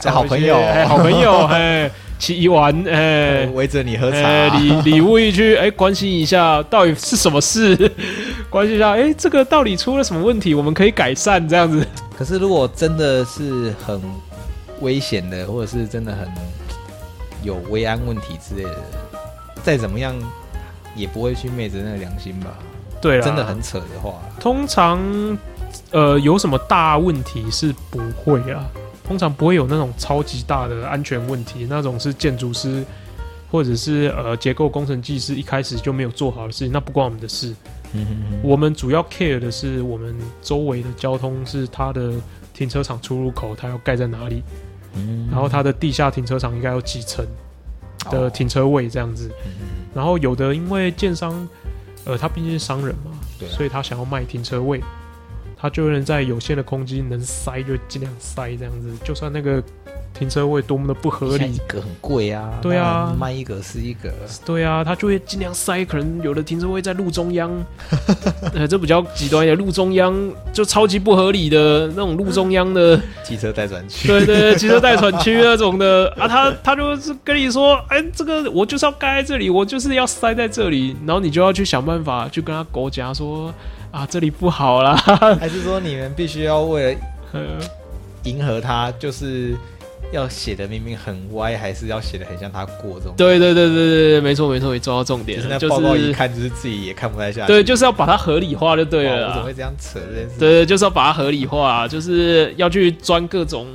[0.00, 7.76] 找好朋友哎好朋友，哎，起 玩，哎，围着你喝茶，哎，礼 礼物一去，哎，关心一下到底是什么事，
[8.48, 11.84] 关心一下，哎，这个到底出了什么问题，我们可以改善这样子。
[12.16, 14.00] 可是如果真的是很
[14.80, 16.26] 危险的，或者是真的很
[17.42, 18.82] 有危安问题之类的，
[19.62, 20.14] 再怎么样
[20.94, 22.56] 也不会去昧着那个良心吧？
[23.02, 24.98] 对啦，真的很扯的话，通常，
[25.90, 28.64] 呃，有什么大问题是不会啊？
[29.04, 32.82] 通常不会有那种超级大的安全问题，那种是建筑师
[33.52, 37.54] 或者是呃结构工程技师一开始就没有做好的事情，那不关我们的事。
[37.92, 38.40] 嗯哼哼。
[38.42, 42.12] 我们主要 care 的是我们周围的交通是它的
[42.52, 44.42] 停车场出入口，它要盖在哪里，
[44.94, 45.28] 嗯。
[45.30, 47.24] 然后它的地下停车场应该有几层
[48.10, 48.30] 的哦。
[48.30, 49.30] 停车位这样子。
[49.44, 51.48] 嗯然后有的因为建商，
[52.04, 53.12] 呃，他毕竟是商人嘛，
[53.48, 54.78] 所以他想要卖停车位，
[55.56, 59.62] 他就能在有限的空间能塞就尽量塞这样子，就算那个
[60.18, 61.52] 停车位多么的不合理。
[61.52, 63.14] 一，个很贵啊，对啊。
[63.18, 64.10] 卖一个是一个，
[64.44, 67.50] 对啊，他就会尽量塞，可能有的停车位在路中央，
[68.54, 70.14] 呃，这比较极端一点，路中央
[70.52, 76.08] 就超级不合理的那种路中央的， 汽车待转区，对对对，汽车待转区那种的。
[76.18, 83.52] 啊，他他就是跟你说，哎，这个我就是要盖在这里，我就是要塞在这里，然后你就要去想办法去跟他勾夹说
[83.90, 84.96] 啊，这里不好啦，
[85.38, 87.00] 还是说你们必须要为了
[87.32, 87.40] 呃。
[88.24, 89.54] 迎合他，就是
[90.12, 93.14] 要写的明明很歪，还是要写的很像他过这种？
[93.16, 97.46] 对对对对对对，没错没错，你抓到重点那报告一是看就是自己也看不太下去。
[97.48, 99.28] 对，就是要把它合理化就对哇了。
[99.28, 100.38] 我怎么会这样扯这件事？
[100.38, 103.66] 对，就是要把它合理化，就是要去钻各种，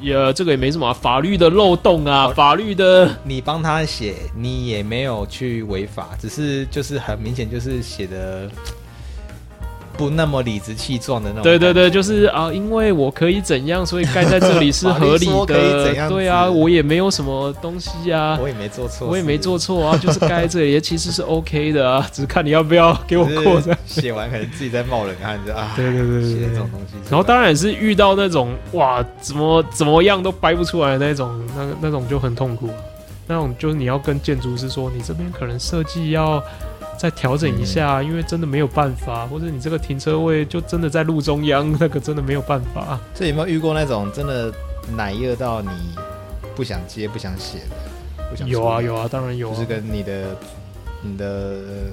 [0.00, 8.48] 也这个也没什么啊、法律的漏洞啊，法律的你帮他写，你也没有去违法，只是就是很明显就是写的
[9.96, 11.42] 不那么理直气壮的那种。
[11.42, 19.58] 对对对，就是啊，因为我可以怎样，所以盖在这里是 合理的对啊，我也没有什么东西啊，我也没做错，我也没做。
[19.58, 26.68] 错啊，就是盖在这里其实是 OK 的啊， 只是看你要不要给我过写完可能自己在冒冷汗，就啊， 对对对对对写这种。
[26.70, 26.94] 东西。
[27.10, 32.70] 然后当然也是遇到那种哇，怎么怎么样都掰不出来的那种，那那种就很痛苦。
[33.28, 36.42] 那种就是你要跟建筑师说，你这边可能设计要
[37.02, 43.00] 再调整一下，嗯因为真的没有办法，或者你这个停车位就真的在路中央，那个真的没有办法。
[43.12, 44.54] 这有没有遇过那种真的
[44.96, 45.68] 奶热到你
[46.54, 48.30] 不想接、不想写的？
[48.30, 49.66] 不想有啊有啊，当然有啊就是。
[49.66, 50.36] 跟你的
[51.02, 51.92] 你的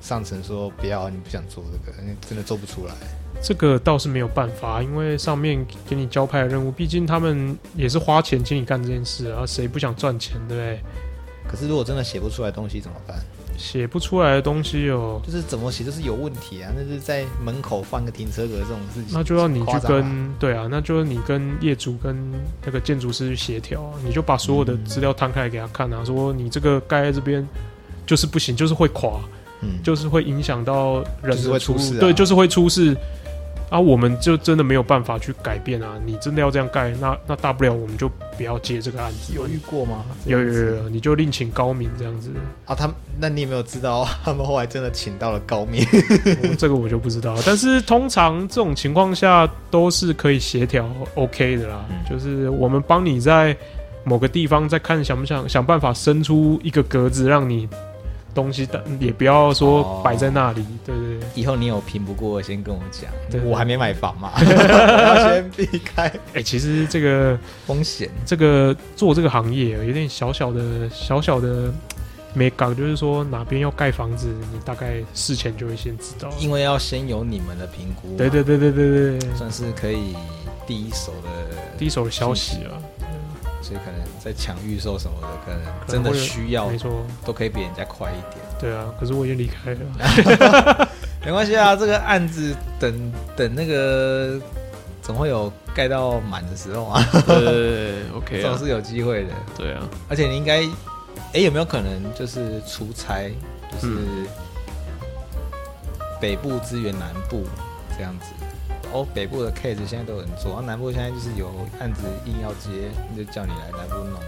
[0.00, 2.94] 上层说不要，你不想做这个，你真的做不出来。
[3.42, 10.80] 这个倒是没有办法，因为上面给你交派的任务，毕竟他们也是花钱请你干这件事啊，谁不想赚钱，对不对？
[11.50, 13.18] 可是如果真的写不出来东西怎么办？
[13.58, 16.72] 写不出来的东西哦，就是怎么写都是有问题啊！
[16.76, 22.16] 那是在门口放个停车格这种事情，那就要你去跟对啊，那就是你跟业主跟
[22.64, 27.46] 那个建筑师去协调啊，你就把所有的资料摊开来给他看啊，说你这个盖在这边
[28.06, 29.20] 就是不行，就是会垮，
[29.60, 32.00] 嗯，就是会影响到人出事啊。
[32.00, 32.96] 对，就是会出事
[33.70, 40.04] 啊，我们就真的没有办法去改变啊，你真的要这样盖，那那大不了我们就不要接这个案子，有遇过吗？
[40.24, 42.30] 有有有有，你就另请高明这样子，
[42.64, 42.74] 啊！
[42.74, 45.84] 他们那你有没有知道 他们后来真的请到了高明？
[46.48, 51.84] 我这个我就不知道，但是通常这种情况下都是可以协调 OK 的啦。
[51.90, 53.54] 嗯就是我们帮你在
[54.04, 57.68] 某个地方再看想不想想办法伸出一个格子，让你
[58.38, 60.64] 东西的也不要说哦摆在那里。
[60.86, 68.08] 对对对，以后你有评不过，先跟我讲对，我还没买房嘛， 先避开哎、其实这个风险。
[68.24, 71.72] 这个做这个行业有点小小的小小的
[72.32, 76.30] 没搞，就是说哪边要盖房子，你大概事前就会先知道。
[76.38, 80.14] 因为要先有你们的评估，对对，对对对对，算是可以
[80.66, 81.28] 第一手的
[81.76, 82.78] 第一手的消息啊，
[83.68, 87.04] 所以可能在抢预售什么的，可能真的需要没错。
[87.22, 88.42] 都可以比人家快一点。
[88.58, 90.88] 对啊，可是我已经离开了。
[91.22, 94.40] 没关系啊，这个案子等等那个
[95.02, 99.30] 总会有盖到满的时候啊，对，OK 总是有机会的。
[99.54, 100.62] 对啊，而且你应该，
[101.34, 103.28] 哎、有没有可能就是出差，
[103.70, 104.26] 就是嗯
[106.18, 107.44] 北部支援南部
[107.96, 108.32] 这样子？
[108.92, 114.18] 哦，北部的 case 现在都有人做，然后南部现在就是有案子硬要接，就叫你来南部弄。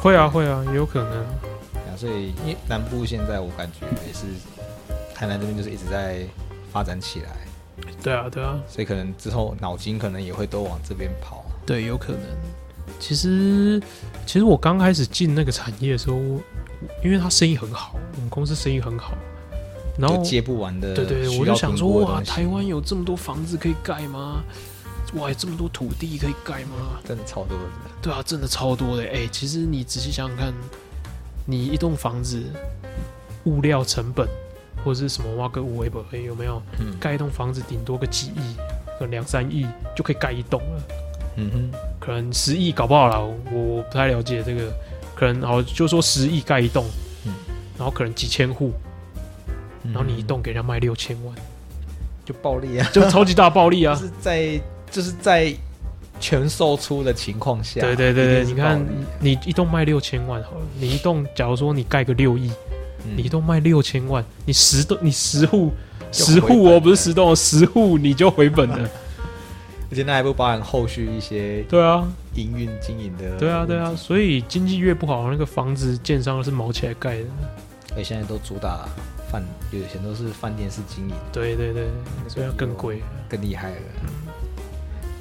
[0.00, 1.18] 会啊会啊，也有可能。
[1.20, 4.26] 啊，所以因为南部现在我感觉也是
[5.14, 6.24] 台南这边就是一直在
[6.72, 7.36] 发展起来，
[8.02, 11.44] 对啊对啊，所以可能之后脑筋可能也会都往这边跑。
[11.66, 12.20] 对，有可能。
[12.98, 13.80] 其实
[14.26, 16.16] 其实我刚开始进那个产业的时候，
[17.02, 19.14] 因为他生意很好，我们公司生意很好，
[20.00, 24.42] 然后接不完的，对对，我就想说，哇，台湾有这么多房子可以盖吗？
[25.14, 26.98] 哇，有这么多土地可以盖吗？
[27.04, 27.64] 真的超多的，
[28.00, 29.02] 对啊，真的超多的。
[29.02, 30.54] 哎、其实你仔细想想看，
[31.44, 32.42] 你一栋房子
[33.44, 34.28] 物料成本
[34.84, 36.62] 或者是什么挖个五维本有没有？
[36.78, 38.56] 嗯盖一栋房子顶多个几亿，
[38.98, 40.82] 可能两三亿就可以盖一栋了，
[41.36, 44.72] 嗯哼，可能十亿搞不好啦，我我不太了解这个，
[45.14, 46.86] 可能好就说十亿盖一栋，
[47.26, 47.32] 嗯
[47.76, 48.72] 然后可能几千户，
[49.84, 51.34] 然然后你一栋给人家卖六千万，
[52.24, 53.94] 就暴利啊，就超级大暴利 就啊！
[53.96, 55.54] 是在就是在
[56.18, 58.84] 全售出的情况下，对对对对，你看
[59.20, 62.50] 你一栋卖六千万好了，你一栋假如说你盖个六亿，
[63.04, 65.72] 嗯你一栋卖六千万，你十栋你十户
[66.12, 68.78] 十户哦，不是十栋哦，十户你就回本了。
[69.90, 73.36] 而且那还不包含后续一些对啊，营运经营的。
[73.38, 73.92] 对啊，对啊，。
[73.96, 77.24] 所以经济越不好，那个房子建商是毛起来盖的。
[77.96, 78.88] 哎，现在都主打
[79.30, 81.88] 饭，有些都是饭店式经营，对对对，
[82.28, 83.02] 所以要更贵。
[83.28, 83.76] 更厉害了。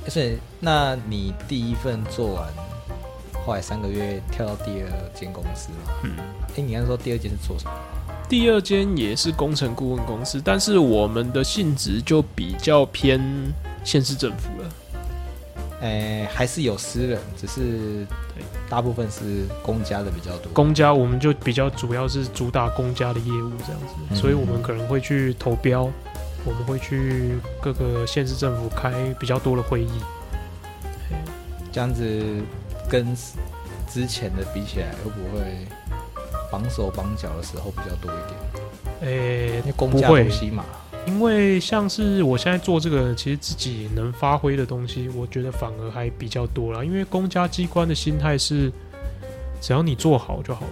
[0.06, 2.48] 而且，那你第一份做完，
[3.46, 5.94] 后来三个月跳到第二间公司嘛？
[6.04, 6.18] 嗯，
[6.58, 7.72] 哎，你刚才说第二间是做什么？
[8.28, 13.22] 第二间也是工程顾问公司，但是我们的性质就比较偏
[13.84, 14.70] 县市政府了。
[15.82, 20.52] 哎，还是有私人，只是对大部分是公家的比较多。
[20.54, 25.90] 公家我们就比较主要是主打公家的业务这样子，嗯所以我们可能会去投标，
[26.46, 29.90] 我们会去各个县市政府开比较多的会议。
[31.72, 32.04] 这样子
[32.90, 33.16] 跟
[33.88, 35.66] 之前的比起来，会不会
[36.52, 38.40] 绑手绑脚的时候比较多一点？
[39.02, 40.66] 诶、因为公家东西嘛，
[41.10, 46.84] 因为像是我现在做这个，其实自己能发挥的东西，我觉得反而还比较多啦。
[46.84, 48.72] 因为公家机关的心态是，
[49.60, 50.72] 只要你做好就好了。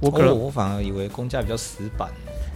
[0.00, 2.08] 我可能、哦我反而以为公家比较死板，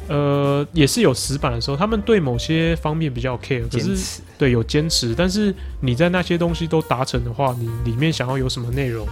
[0.09, 4.21] 呃也是有死板的时候，他们对某些方面比较 care，可是。
[4.37, 9.07] 对有坚持，但是你在那些东西都达成的话，你里面想要有什么内容，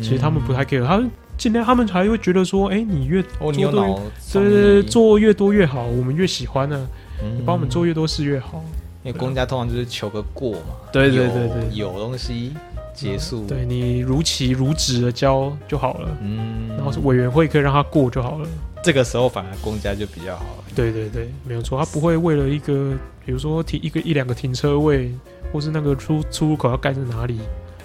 [0.00, 4.00] 其实他们不太 care，他们尽量他们还会觉得说，哎、你越哦，你有做多越脑
[4.32, 6.88] 对对对，做越多越好，我们越喜欢呢、
[7.22, 7.38] 嗯。
[7.38, 8.62] 你帮我们做越多事越好。
[9.04, 11.68] 因为公家通常就是求个过嘛，对对对对。
[11.72, 12.52] 有东西
[12.92, 18.48] 结束，对你如期如职的交就好了，嗯，然后是委员会可以让他过就好了。
[18.82, 22.92] 这个时候反而公家就比较好，对对对，没有错，他不会为了一个，
[23.24, 25.12] 比如说停一个一两个停车位，
[25.52, 27.38] 或是那个出出入口要盖在哪里，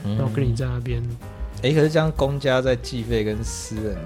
[0.04, 1.02] 然然后跟你在那边，
[1.64, 3.98] 哎、可是这样公家在计费跟私人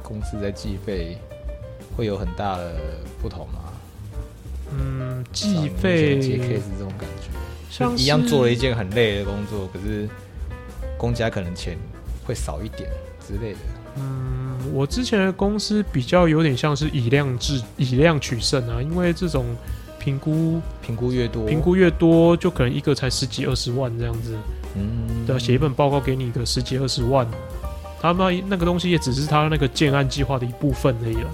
[0.00, 1.18] 公司在计费
[1.96, 2.74] 会有很大的
[3.20, 3.58] 不同吗？
[4.70, 7.30] 嗯，计目前接费 case 这种感觉，
[7.68, 10.08] 像一样做了一件，件很累的工作，可是
[10.96, 11.76] 公家可能钱
[12.24, 12.88] 会少一点
[13.26, 13.58] 之类的。
[13.96, 19.44] 嗯，我之前的公司比较有点像是以量制以量取胜啊，因为这种
[19.98, 24.36] 评估评估越多，评估越多，就可能一个才十几二十万这样子。
[24.76, 27.26] 嗯，对啊，写一本报告给你个十几二十万，
[28.00, 31.30] 他们那个东西也只是他那个建案计划的一部分而已了。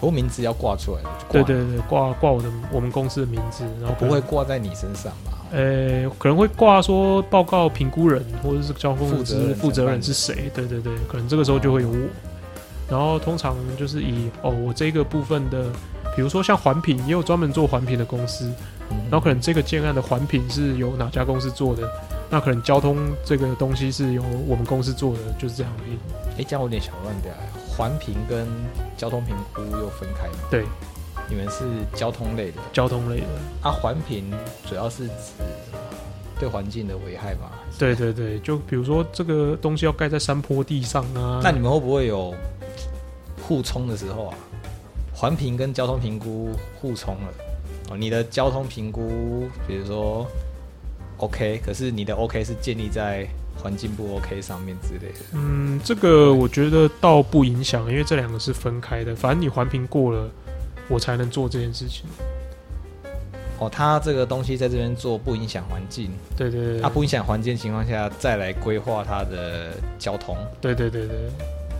[0.00, 5.38] 不过名字要挂出来的，对对对，挂挂我的我们公司的名字，然后不会，挂在你身上吧？
[5.50, 10.50] 呃，可能会挂说报告评估人或者是交通负责人负责人是谁？
[10.52, 11.96] 对对对，可能这个时候就会有我。
[12.90, 15.64] 然后通常就是以哦，我这个部分的，
[16.14, 18.44] 比如说像环评，也有专门做环评的公司，
[18.90, 21.88] 嗯然后可能这个建案的环评是由哪家公司做的，
[22.30, 25.98] 那可能交通这个东西是由我们公司做的，就是这样而已。
[26.38, 27.32] 哎，这样我有点小乱掉。
[27.76, 28.46] 环评跟
[28.96, 30.38] 交通评估又分开吗？
[30.50, 30.64] 对，
[31.28, 33.26] 你们是交通类的交通类的，
[33.62, 33.70] 啊？
[33.70, 34.32] 环评
[34.64, 35.12] 主要是指
[36.38, 37.52] 对环境的危害吧？
[37.78, 42.32] 对对对，就比如说这个东西要盖在山坡地上啊，那你们会不会有
[43.42, 44.38] 互冲的时候啊？
[45.12, 47.34] 环评跟交通评估互冲了
[47.90, 50.26] 哦，你的交通评估，比如说
[51.18, 55.18] OK，可是你的 OK 是建立在环境不 OK 上面之类的。
[55.32, 59.14] 嗯，这个我觉得倒不影响，因为这两个是分开的。
[59.14, 60.28] 反正你环评过了，
[60.88, 62.06] 我才能做这件事情。
[63.60, 70.36] 哦，它这个东西在这边做不影响环境，对对对，它不影响环境的情况下，再来规划它的交通。
[70.60, 71.16] 对对对对，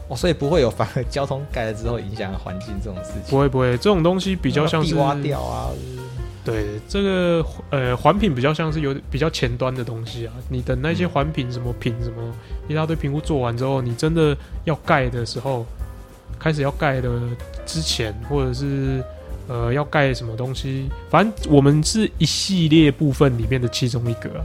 [0.09, 3.31] 哦，所以不会有反而交通改了之后影响环境这种事情。
[3.31, 5.70] 不会不会，这种东西比较像是地挖掉啊，
[6.45, 10.33] 对这个呃环评比较像是有比较前端的东西啊。
[10.49, 12.17] 你等那些嗯环评什么评什么
[12.69, 15.65] 一大堆评估做完之后，你真的要盖的时候，
[16.39, 17.11] 开始要盖的
[17.65, 19.03] 之前，或者是
[19.49, 24.45] 呃要盖什么东西，反正我们是一系列部分里面的其中一个、啊，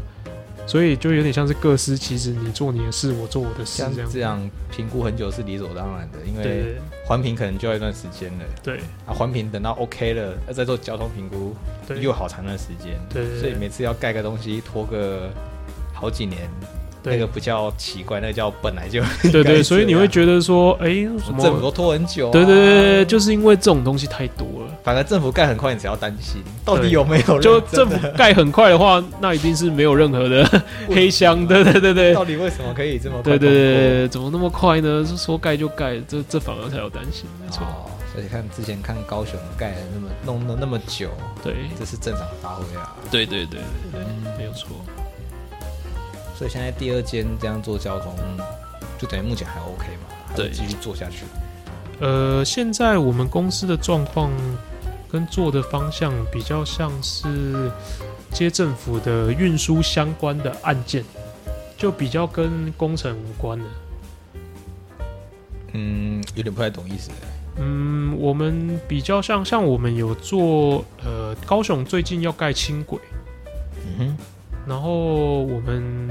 [0.70, 4.10] 所以就有点像是各司其职，你做你的事，我做我的事这样。
[4.14, 8.46] 这样评估很久是理所当然的，因为环评可能就要一段时间了。
[8.62, 8.78] 对
[9.08, 11.56] 啊，环评等到 OK 了，要再做交通评估，
[11.88, 13.00] 对又好长的时间。
[13.10, 15.32] 对对，所以每次要盖个东西拖个
[15.92, 16.48] 好几年，
[17.04, 20.90] 那对个不叫奇怪，那个叫本来就对 对，所以你会觉得说，哎，
[21.24, 22.32] 什么政府都拖很久、啊。
[22.32, 24.78] 对对对对，就是因为这种东西太多了。
[24.84, 31.46] 反正政府盖很快，你只要担心到底有没有就政府盖很快的话，那一定是没有任何的 黑箱。
[31.48, 35.06] 对对对对，到底为什么可以这么快对对对对，怎么那么快呢？
[35.06, 37.66] 是说盖就盖，这这反而才有担心，没错。
[37.66, 41.10] 哦，所以看之前看高雄盖了那么弄了那么久，
[41.44, 42.96] 对这是正常发挥啊。
[43.10, 43.60] 对对对
[43.92, 44.70] 对对，嗯没有错。
[46.40, 48.16] 所以现在第二间这样做交通，
[48.98, 51.26] 就等于目前还 OK 嘛，还会对继续做下去。
[52.00, 54.32] 呃，现在我们公司的状况
[55.12, 57.70] 跟做的方向比较像是
[58.32, 61.04] 接政府的运输相关的案件，
[61.76, 63.66] 就比较跟工程无关的。
[65.74, 67.12] 嗯，有点不太懂意思。
[67.58, 72.98] 嗯，我们比较像像我们有做呃，高雄最近要盖轻轨，
[73.86, 74.18] 嗯哼，
[74.70, 76.10] 然后我们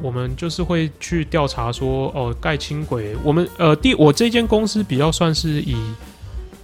[0.00, 5.76] 我们就是会去调查说，哦，盖轻轨，我们呃第我这间公司比较算是以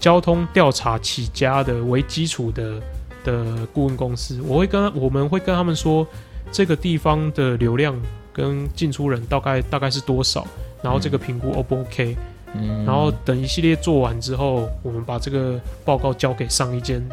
[0.01, 2.80] 交通调查起家的为基础的
[3.22, 6.07] 的顾问公司，我会跟我们会跟他们说，
[6.51, 7.94] 这个地方的流量
[8.32, 10.47] 跟进出人大概大概是多少，
[10.82, 12.16] 然后这个评估 O 不 OK，
[12.55, 12.86] 嗯。
[12.86, 17.07] 然后等一系列做完之后，我们把这个报告交给上一间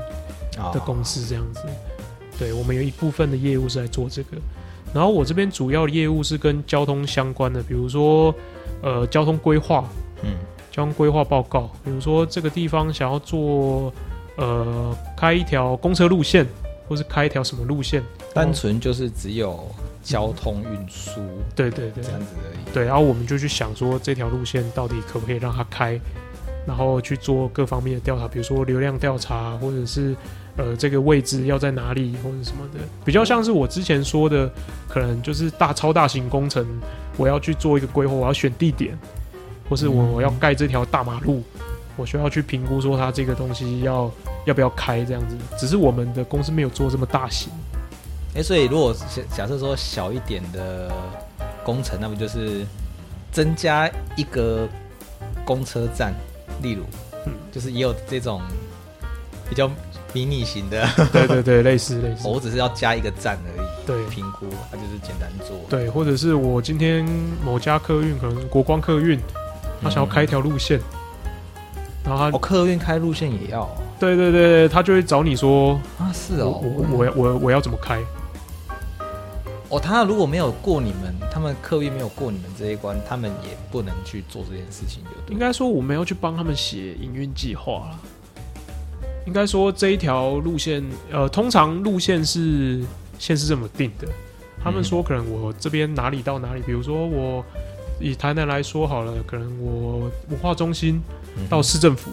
[0.71, 1.61] 的公司这样子。
[2.43, 4.31] 对我们有一部分的业务是在做这个，
[4.93, 8.35] 然后我这边主要的业务是跟交通相关的，比如说
[8.81, 9.87] 呃交通规划、
[10.23, 10.35] 嗯。
[10.69, 13.93] 交通规划报告，比如说这个地方想要做
[14.37, 16.43] 呃开一条公车路线，
[16.89, 18.01] 或是开一条什么路线，
[18.33, 19.63] 单纯就是只有
[20.01, 21.21] 交通运输
[21.55, 22.73] 对对对这样子而已。
[22.73, 25.99] 对，然后我们就去想说这条路线到底可不可以让它开，
[26.65, 30.15] 然后去做各方面的调查，比如说流量调查，或者是
[30.57, 34.49] 呃这个位置要在哪里，或者什么的，比较像是我之前说的，
[34.87, 36.65] 可能就是大超大型工程，
[37.17, 38.97] 我要去做一个规划，我要选地点，
[39.69, 41.41] 或是我嗯我要盖这条大马路，
[41.95, 44.11] 我需要去评估说它这个东西要
[44.45, 45.35] 要不要开这样子。
[45.57, 47.51] 只是我们的公司没有做这么大型，
[48.35, 50.91] 哎、所以如果假假设说小一点的
[51.63, 52.65] 工程，那不就是
[53.31, 54.67] 增加一个
[55.45, 56.13] 公车站，
[56.61, 56.83] 例如，
[57.25, 58.41] 嗯就是也有这种
[59.49, 59.69] 比较
[60.13, 64.03] 迷你型的，对对对，类似类似，我只是要加一个站而已，对。
[64.13, 65.57] 评估它就是简单做。
[65.67, 67.03] 对，或者是我今天
[67.43, 69.19] 某家客运可能国光客运，
[69.81, 70.79] 他想要开一条路线，
[72.05, 76.13] 然后他、哦，客运开路线也要哦对对对对，他就会找你说，啊？
[76.13, 77.99] 是哦，我我要我我要怎么开？
[79.69, 85.39] 哦，他如果没有过你们，他们客运没有过你们这一关，他们也不能去做这件事情，应。
[85.39, 87.99] 该说我们要去帮他们写营运计划啦。
[89.25, 92.81] 应该说这一条路线，呃，通常路线是
[93.17, 94.07] 县市政府定的。
[94.63, 97.43] 他们说可能我这边哪里到哪里，比如说我
[97.99, 101.01] 以台南来说好了，可能我文化中心
[101.37, 102.11] 嗯到市政府，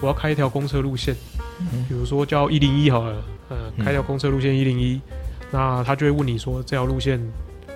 [0.00, 1.14] 我要开一条公车路线。
[1.60, 5.00] 嗯比如说叫一零一好了，呃，嗯开条公车路线一零一，
[5.50, 7.20] 那他就会问你说这条路线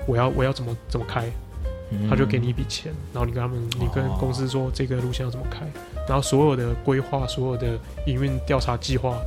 [0.06, 1.32] 我要我要怎么怎么开，嗯
[2.08, 5.66] 他就给你一笔钱，然后你跟他们你跟哦公司说这个路线要怎么开，
[6.06, 9.18] 然后所有的规划、所有的营运调查计划，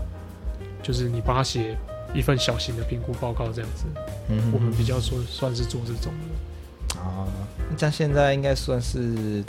[0.83, 1.75] 就是你帮他写
[2.13, 3.85] 一份小型的评估报告这样子。
[4.29, 6.13] 嗯我们比较说算是做这种
[6.93, 7.25] 的，啊，
[7.75, 9.43] 像现在应该算是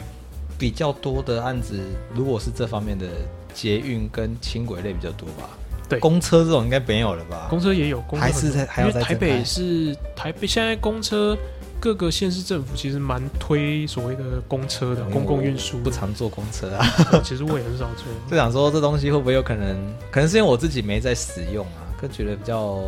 [0.58, 1.78] 比较多的案子，
[2.14, 3.06] 如果是这方面的
[3.52, 5.50] 捷运跟轻轨类比较多吧。
[5.88, 7.46] 对公车这种应该没有了吧？
[7.50, 11.36] 公车也有，公车还是在还要因为台北是台北现在公车。
[11.82, 16.86] 各个县市政府其实蛮推所谓的公车的公共运输，不常坐公车啊，
[17.24, 18.04] 其实我也很少坐。
[18.30, 19.76] 就想说这东西会不会有可能？
[20.08, 22.78] 可能是因为我自己没在使用啊，更觉得比较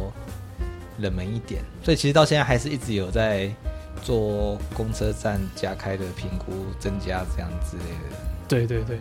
[0.98, 3.52] 冷门一点，所以其实到现在还是一直有在
[4.00, 8.16] 做公车站加开的评估、增加这样之类的。
[8.46, 9.00] 对对对，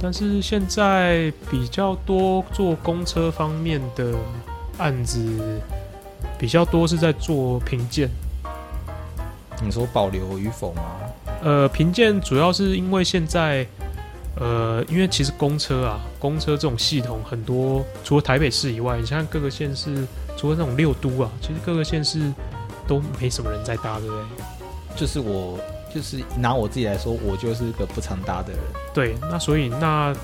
[0.00, 4.14] 但是现在比较多做公车方面的
[4.76, 5.20] 案子，
[6.38, 8.08] 比较多是在做评鉴。
[9.62, 10.82] 你说保留与否吗？
[11.42, 13.66] 呃，评鉴主要是因为现在，
[14.36, 20.06] 呃，因为其实公车啊，公车这种系统很多，除了台北市以外，你像各个县市，
[20.36, 22.32] 除了那种六都啊，其实各个县市
[22.86, 24.24] 都没什么人在搭，对不对？
[24.96, 25.58] 就是我，
[25.94, 28.60] 就是拿我自己来说，我就是个不常搭的人。
[28.92, 30.14] 对，那所以那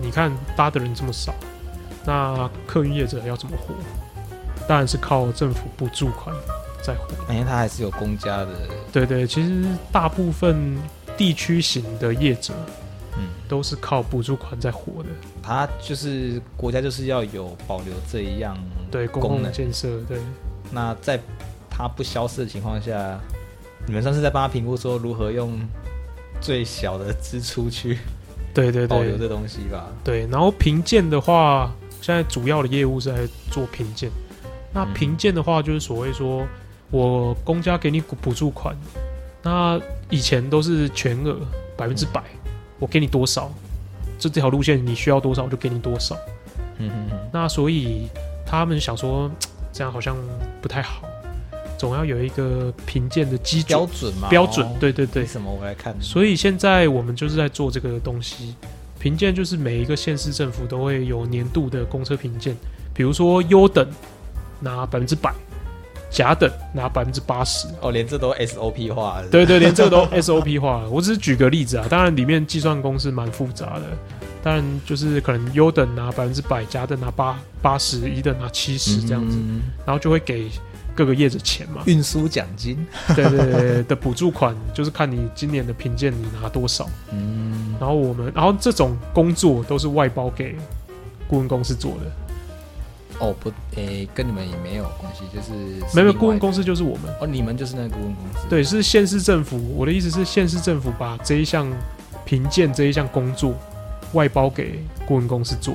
[0.00, 1.32] 你看搭的人这么少，
[2.04, 3.74] 那客运业者要怎么活？
[4.66, 6.34] 当然是靠政府补助款
[6.84, 7.32] 在乎。
[7.32, 8.50] 因为它还是有公家的，
[8.92, 10.76] 对对，其实大部分
[11.16, 12.52] 地区型的业者
[13.16, 15.08] 嗯，都是靠补助款在活的。
[15.42, 18.56] 它就是国家就是要有保留这一样
[18.90, 19.52] 对，公共。
[19.52, 20.18] 建设，对
[20.70, 21.18] 那在
[21.70, 23.18] 它不消失的情况下，
[23.86, 25.58] 你们上次在帮他评估说如何用
[26.40, 27.98] 最小的支出去
[28.52, 29.86] 对对保留这东西吧？
[30.02, 30.26] 对。
[30.26, 34.10] 然后评鉴的话，现在主要的业务是在做评鉴。
[34.72, 36.46] 那嗯评鉴的话，就是所谓说
[36.94, 38.72] 我公家给你补补助款，
[39.42, 39.80] 那
[40.10, 41.36] 以前都是全额
[41.76, 42.22] 百分之百，
[42.78, 43.50] 我给你多少，
[44.16, 46.14] 这这条路线你需要多少，我就给你多少。
[46.78, 48.06] 嗯嗯嗯，那所以
[48.46, 49.28] 他们想说，
[49.72, 50.16] 这样好像
[50.62, 51.02] 不太好。
[51.76, 55.28] 总要有一个评鉴的基准标准嘛，标准哦，对对对为。
[55.28, 55.92] 什么我来看？
[56.00, 58.54] 所以现在我们就是在做这个东西，
[59.00, 62.56] 评鉴就是每一个县市政府都会有年度的公车评鉴，
[62.94, 63.84] 比如说优等
[64.60, 65.34] 拿百分之百，
[66.14, 67.66] 甲等拿百分之八十。
[67.80, 69.28] 哦，连这都 SOP 化了。
[69.28, 70.88] 对对，连这个都 SOP 化了。
[70.88, 73.82] 我只是举个例子啊，当然里面计算公式蛮复杂的。
[74.40, 80.48] 当然就是可能优等拿百分之百，甲等拿八八十，乙等拿七十这样子，嗯然后就会给
[80.94, 81.82] 各个业者钱嘛。
[81.86, 82.86] 运输奖金。
[83.16, 86.88] 对对对对的补助款就是看你今年的评鉴你拿多少。
[87.10, 90.54] 嗯，然后我们，然后这种工作都是外包给
[91.26, 92.12] 顾问公司做的，
[93.20, 97.14] 哦不，诶，跟你们也没有关系，就是没有顾问公司就是我们。
[97.20, 98.46] 哦，你们就是那个顾问公司。
[98.48, 99.58] 对，是县市政府。
[99.76, 101.66] 我的意思是，县市政府把这一项
[102.24, 103.54] 评鉴这一项工作
[104.12, 105.74] 外包给顾问公司做。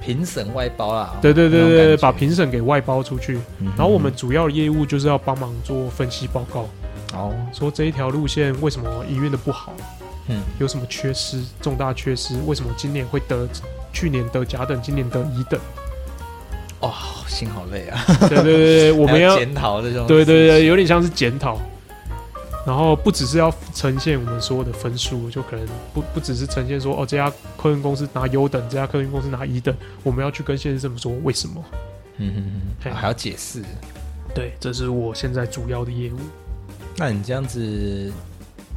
[0.00, 1.16] 评审外包啦。
[1.20, 3.38] 对对对对，把评审给外包出去。
[3.58, 6.68] 嗯然后我们主要的业务就是要帮忙做分析报告，
[7.12, 9.72] 哦，说这一条路线为什么医院的不好，
[10.28, 13.48] 嗯，有什么缺失，重大缺失，为什么今年会得，
[13.92, 15.58] 去年得甲等，今年得乙等。
[16.80, 16.92] 哦，
[17.26, 18.04] 心好累啊。
[18.28, 20.06] 对对对对，我们还要检讨这种。
[20.06, 21.58] 对对对，，有点像是检讨。
[22.66, 25.64] 然后不只是要呈现我们所有的分数，就可能
[25.94, 29.72] 不不只是呈现说哦这家客运公司拿优等，这家客运公司拿一等，
[30.02, 31.64] 我们要去跟县市政府说为什么。
[32.18, 32.44] 嗯嗯
[32.82, 33.62] 嘿嗯，还要解释。
[34.34, 36.16] 对，这是我现在主要的业务。
[36.96, 38.12] 那你这样子，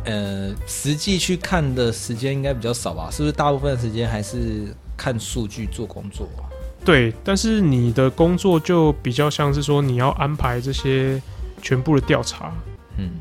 [0.06, 3.10] 呃，实际去看的时间应该比较少吧？
[3.12, 6.46] 是不是大部分的时间还是看数据做工作啊？
[6.86, 11.22] 对，但是你的工作就比较像是说你要安排这些
[11.62, 12.52] 全部的调查，
[12.98, 13.12] 嗯，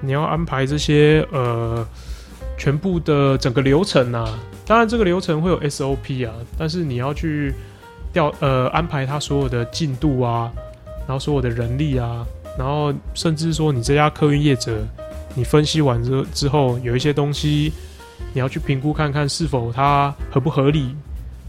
[0.00, 1.86] 你要安排这些呃
[2.58, 4.38] 全部的整个流程啊。
[4.66, 7.54] 当然，这个流程会有 SOP 啊，但是你要去
[8.12, 10.52] 调呃安排他所有的进度啊，
[11.06, 12.26] 然后所有的人力啊，
[12.58, 14.86] 然后甚至说你这家客运业者，
[15.34, 17.72] 你分析完之之后，有一些东西
[18.34, 20.94] 你要去评估看看是否它合不合理，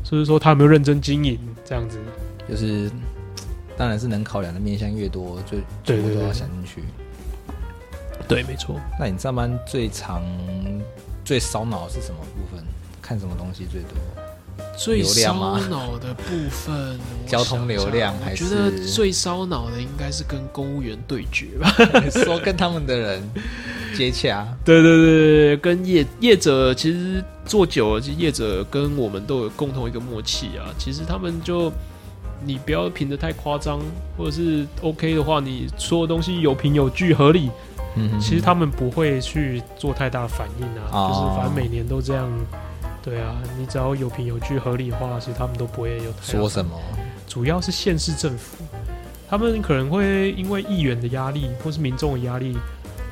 [0.03, 1.99] 就是说他有没有认真经营这样子。
[2.47, 2.89] 就是，
[3.77, 6.83] 当然是能考量的面向越多，就全部都要想进去。
[8.27, 8.79] 对，没错。
[8.99, 10.23] 那你上班最常、
[11.23, 12.65] 最烧脑是什么部分？
[13.01, 13.91] 看什么东西最多？
[14.77, 21.69] 最烧脑的部分，交通流量还是我觉得最烧脑的应该是跟公务员对决吧。
[22.23, 23.21] 说跟他们的人
[23.95, 30.73] 接洽， 对对对对，跟业业者其实做久了，其实业者跟我们都有共同一个默契啊。
[30.77, 31.71] 其实他们就
[32.45, 33.79] 你不要评的太夸张，
[34.17, 37.49] 或者是 OK 的话，你所有东西有凭有据合理，
[37.95, 42.29] 嗯其实他们不会去做太大的反应啊，哦就是反正每年都这样。
[43.01, 46.77] 对啊，你只要有凭有据、合理化，其实他们都不会有说什么？
[47.27, 48.63] 主要是县市政府，
[49.29, 52.57] 他们可能会因为议员的压力，或是民众的压力，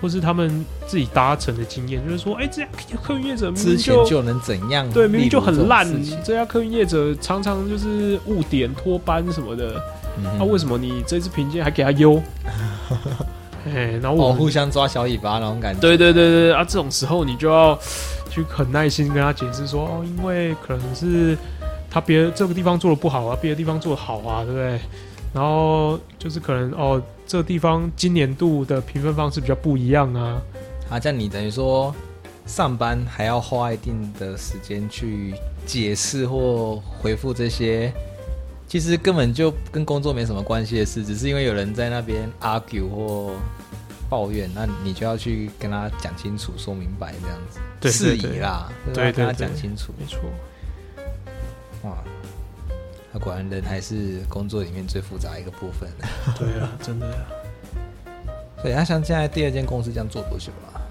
[0.01, 2.67] 或是他们自己达成的经验，就是说，哎、这家
[3.01, 4.89] 客运业者明之明就前就能怎样？
[4.91, 5.88] 对，明明就很烂
[6.23, 9.81] 这家客运业者常常就是误点、拖班什么的，
[10.21, 12.21] 那、嗯为什么你这次评鉴还给他优？
[13.65, 15.81] 哎、然后我哦，互相抓小尾巴那种感觉。
[15.81, 17.77] 对对对对啊，这种时候你就要
[18.28, 21.38] 去很耐心跟他解释说，哦，因为可能是
[21.89, 24.80] 他别这个地方做的不好啊，别的地方做的好啊，对不对？
[25.34, 30.41] 然后就是可能哦，这地方今年度的评分方式比较不一样啊，
[30.89, 31.93] 啊，这样你等于说
[32.45, 37.91] 上班还要花一定的时间去解释或回复这些，
[38.67, 43.34] 其实根本就跟工作没什么关系的事，只是因为有人在那边 argue 或
[44.10, 49.93] 抱怨，那你就要去跟他讲清楚、说明白这样子，对事对对宜啦，对跟他对对讲清楚。
[49.99, 50.20] 没错。
[51.84, 51.97] 哇，
[53.12, 55.89] 那果然人还是工作里面最复杂的一个部分。
[56.38, 57.26] 对啊，真的、啊。
[58.62, 60.82] 所以他像现在第二间公司这样做多久了啊、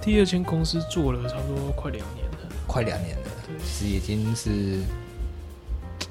[0.00, 3.24] 第二间公司做了差不多快两年了，快两年了，
[3.62, 4.80] 其实已经是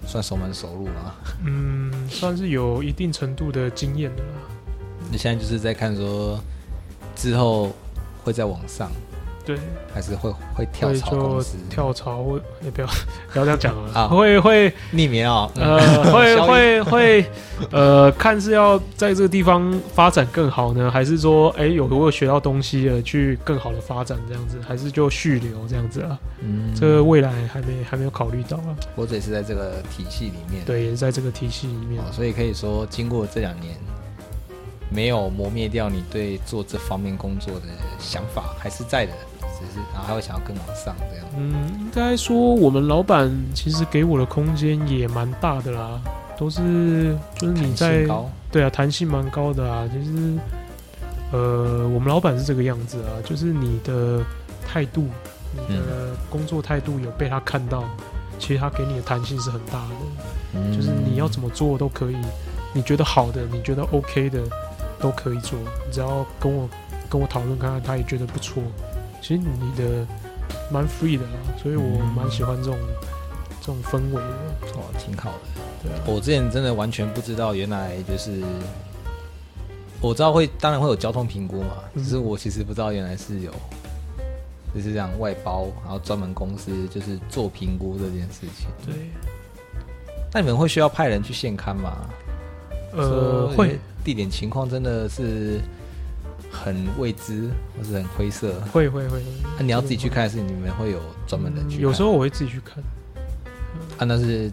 [0.05, 1.15] 算熟门熟路了。
[1.43, 4.29] 嗯，算是有一定程度的经验的啦。
[5.11, 6.39] 你现在就是在看说
[7.15, 7.71] 之后
[8.23, 8.89] 会在往上，
[9.45, 9.57] 对，
[9.93, 11.57] 还是会会跳槽公司？
[11.69, 12.87] 跳槽，或也不要
[13.33, 17.25] 不要这样讲了，啊会会匿名啊，呃，会会会，
[17.71, 26.17] 呃，看是要在这个地方发展更好呢，还是说，哎、有如果学到东西了，去更好的发展这样子，还是就续留这样子啊？
[26.39, 28.75] 嗯，这个未来还没还没有考虑到啊。
[28.95, 32.05] 我这也是在这个体系里面，对，也是在这个体系里面哦，。
[32.13, 33.75] 所以可以说经过这两年，
[34.93, 37.65] 没有磨灭掉你对做这方面工作的
[37.97, 41.25] 想法，还是在的，只是然后还会想要更往上这样。
[41.37, 46.01] 嗯，应该说我们老板其实给我的空间也蛮大的啦，
[46.37, 49.87] 都是就是你在高，对啊，弹性蛮高的啊。
[49.91, 50.37] 其实
[51.31, 54.21] 呃，我们老板是这个样子啊，就是你的
[54.67, 55.07] 态度，
[55.69, 57.85] 你的工作态度有被他看到，
[58.37, 59.95] 其实他给你的弹性是很大的，
[60.55, 62.17] 嗯就是你要怎么做都可以，
[62.73, 64.41] 你觉得好的，你觉得 OK 的
[65.01, 66.69] 都可以做，你只要跟我
[67.09, 68.61] 跟我讨论看看，他也觉得不错，
[69.21, 70.07] 其实你的
[70.71, 72.77] 蛮 free 的啦，所以我嗯蛮喜欢这种
[73.59, 75.37] 这种氛围的，哦，挺好的。
[75.83, 78.43] 对啊，我之前真的完全不知道，原来就是
[79.99, 83.51] 我知道会，当然会有交通评估嘛，嗯只是我其实不知道原来是有，
[84.73, 88.69] 就是这样外包，然后专门公司就是做评估这件事情。
[88.85, 89.09] 对，
[90.31, 92.09] 那你们会需要派人去现刊吗？
[92.93, 95.59] 呃，会地点情况真的是
[96.51, 98.53] 很未知，或是很灰色。
[98.71, 99.21] 会会会，
[99.57, 101.83] 那、你要自己去看，还是你们会有专门人去看？
[101.83, 102.83] 有时候我会自己去看。
[103.97, 104.51] 啊，那是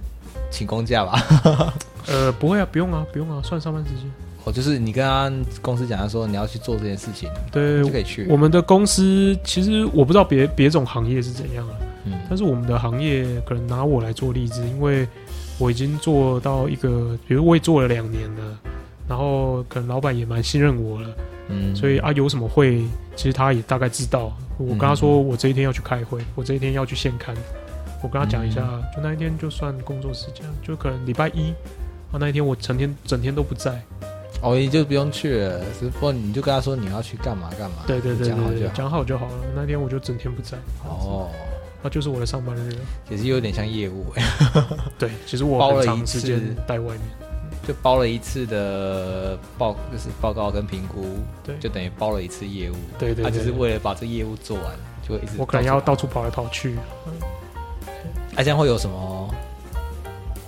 [0.51, 1.23] 请公假吧？
[2.07, 4.11] 呃，不会啊，不用啊，不用啊，算上班时间。
[4.45, 5.31] 哦，就是你跟他
[5.61, 8.27] 公司讲，他说你要去做这件事情，对就可以去。
[8.31, 11.75] 我们的公司，其实我不知道别别种行业是怎样啊，
[12.05, 15.07] 嗯但是我们的行业可能拿我来做例子，因为
[15.59, 18.59] 我已经做到一个，比如我也做了两年了，
[19.09, 21.09] 然后可能老板也蛮信任我了，
[21.49, 22.83] 嗯所以啊有什么会，
[23.17, 24.33] 其实他也大概知道。
[24.59, 27.35] 我跟他说我这一天要去开会，我这一天要去现刊，
[28.03, 28.61] 我跟他讲一下，
[28.95, 31.53] 就那一天就算工作时间，就可能礼拜一
[32.11, 33.81] 啊那一天我成天整天都不在，
[34.43, 38.75] 哦，你就不用去了，只不过你就跟他说你要去干嘛干嘛，对对对讲好对对，就好。
[38.75, 39.35] 讲好就好了。
[39.55, 41.29] 那天我就整天不在，哦，
[41.83, 42.77] 那就是我的上班日。
[43.11, 44.07] 也是有点像业务，
[44.99, 47.01] 对，其实我包了一次长时间在外面。
[47.67, 52.75] 就包了一次的报，就是报告跟评估，对就等于包了一次业务。
[52.99, 54.65] 对对对，他只是为了把这业务做完，
[55.07, 56.77] 就会一直我可能要到到处跑来跑去。
[58.37, 59.35] 哎，这样会有什么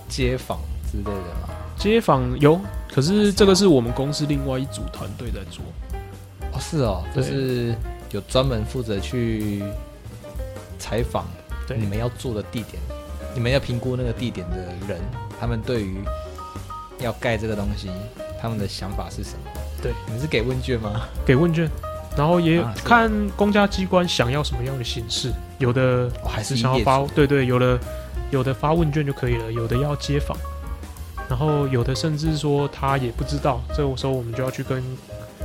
[0.09, 0.57] 街访
[0.91, 1.49] 之类的吗？
[1.77, 2.59] 街访有，
[2.91, 5.63] 可是这个啊是我们公司另外一组团队在做。
[6.53, 7.75] 哦，是哦，就是
[8.09, 9.61] 有专门负责去
[10.81, 11.25] 采访
[11.67, 11.77] 对。
[11.77, 12.81] 你们要做的地点，
[13.35, 14.57] 你们要评估那个地点的
[14.87, 14.99] 人，
[15.39, 16.03] 他们对于
[16.99, 17.89] 要盖这个东西，
[18.41, 19.51] 他们的想法是什么？
[19.81, 21.07] 对，你们是给问卷吗？
[21.25, 21.69] 给问卷，
[22.17, 27.79] 然后也看公家机关想要什么样的形式，有的哦，还是是想要发业主，对对，有的
[28.31, 30.37] 有的发问卷就可以了，有的要街访，
[31.29, 34.83] 然后有的甚至说他也不知道，这个时候我们就要去跟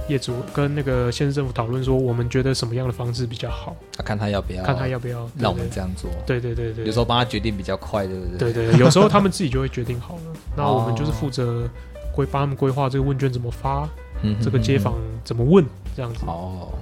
[0.08, 6.10] 业主跟那个县市政府讨论说，我们觉得什么样的方式比较好，他看他要不要，看他要不要让我们这样做。
[6.26, 8.38] 对对对对，有时候帮他决定比较快，对不对？
[8.38, 10.22] 对对，对有时候他们自己就会决定好了，
[10.56, 11.68] 那哦我们就是负责
[12.14, 13.88] 规帮他们规划这个问卷怎么发，
[14.22, 14.94] 嗯哼这个街访
[15.24, 15.64] 怎么问，
[15.96, 16.24] 这样子。
[16.26, 16.72] 哦，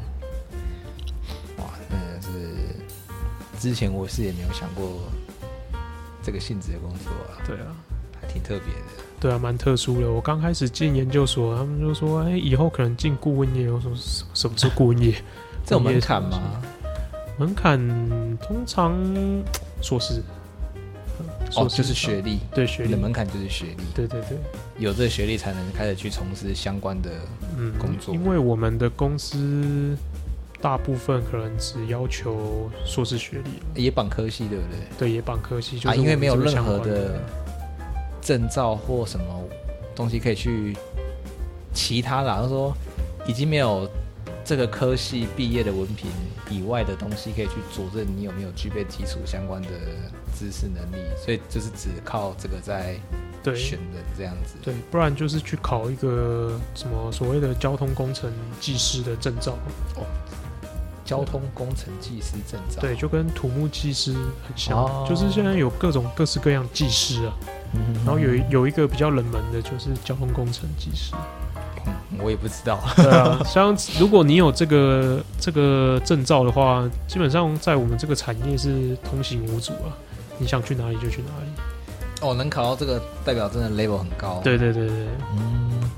[1.58, 2.28] 哇，真的是
[3.58, 5.00] 之前我是也没有想过
[6.22, 7.74] 这个性质的工作啊，对啊，
[8.20, 9.03] 还挺特别的。
[9.24, 10.12] 对啊，蛮特殊的。
[10.12, 13.70] 我刚开始进研究所，他们就说，哎，以后可能进顾问业。
[13.70, 13.90] 我说
[14.34, 15.14] 什么是顾问业？
[15.64, 16.38] 这有门槛吗？
[17.38, 17.78] 门槛
[18.36, 18.94] 通常
[19.80, 20.22] 硕士，
[21.56, 24.36] 哦，就是学历，对学历你的，门槛就是学历，对对对，
[24.76, 27.10] 有这个学历才能开始去从事相关的。
[27.56, 29.96] 嗯，工作因为我们的公司
[30.60, 33.38] 大部分可能只要求硕士学
[33.74, 34.80] 历，也绑科系，对不对？
[34.98, 37.18] 对，也绑科系，就啊，是因为没有任何的
[38.24, 39.26] 证照或什么
[39.94, 40.74] 东西可以去
[41.74, 42.74] 其他的，就是说
[43.26, 43.88] 已经没有
[44.44, 46.10] 这个科系毕业的文凭
[46.50, 49.68] 以外的东西可以去佐证你有没有具备基础相关的
[50.36, 52.96] 知识能力，所以就是只靠这个在
[53.42, 54.56] 对选人这样子。
[54.62, 59.56] 对，不然就是去考一个什么所谓的交通工程技师的证照，
[61.04, 65.06] 交通工程技师证照，对，就跟土木技师很像，哦。
[65.08, 67.34] 就是现在有各种各式各样技师啊，
[67.74, 71.14] 嗯，然后有一有一个比较冷门的就是交通工程技师，
[71.86, 71.92] 嗯
[72.22, 79.92] 我也不知道，对啊，像如果你有这个这个证照的话，基本上在我们这个产业是通行无阻啊，
[80.38, 81.50] 你想去哪里就去哪里，
[82.22, 85.08] 哦，能考到这个代表真的 level 很高。，对对对对。
[85.36, 85.90] 嗯，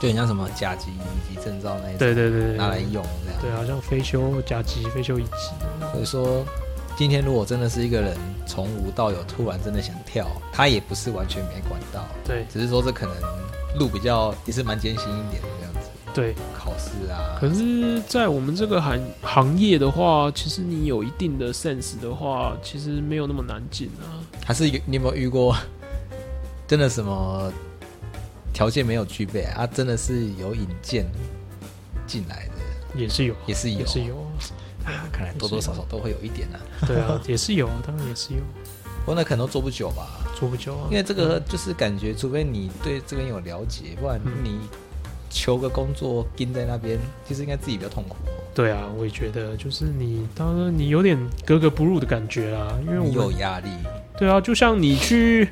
[0.00, 3.40] 就很像什么甲级、乙级证照那一种，对对对对，拿来用这样。
[3.40, 6.44] 对好，像非修甲级、非修乙级，所以说，
[6.96, 8.16] 今天如果真的是一个人
[8.46, 13.14] 从无到有，突然真的想跳，他也不是完全没管道，对只是说这可能
[13.78, 16.34] 路比较也是蛮艰辛一点的这样子，对。
[16.58, 17.38] 考试啊。
[17.40, 24.18] 可是，在我们这个行行业的话，其实你有一定的 sense 的话，其实没有那么难进啊。
[24.44, 25.56] 还是有你有没有遇过
[26.66, 27.52] 真的什么
[28.56, 29.66] 条件没有具备啊？
[29.66, 31.04] 真的是有引荐
[32.06, 34.16] 进来的，也是有，也是有，也是有，
[34.82, 36.56] 啊，看来多多少少都会有一点啊。
[36.86, 38.40] 对啊，也是有，当然也是有，
[39.00, 40.24] 不过那可能都做不久吧。
[40.34, 40.96] 做不久啊因。
[40.96, 44.58] 为这个就是感觉，除非你对这边有了解，不然嗯你
[45.28, 46.98] 求个工作跟在那边，
[47.28, 48.16] 其实应该自己比较痛苦。
[48.54, 53.68] 对啊，我也觉得，就是你当然你有点格格不入的感觉啊，因为我有压力，
[54.16, 55.46] 对啊，就像你去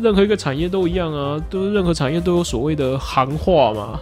[0.00, 4.00] 任何一个产业都一样啊，都任何产业都有所谓的行话嘛。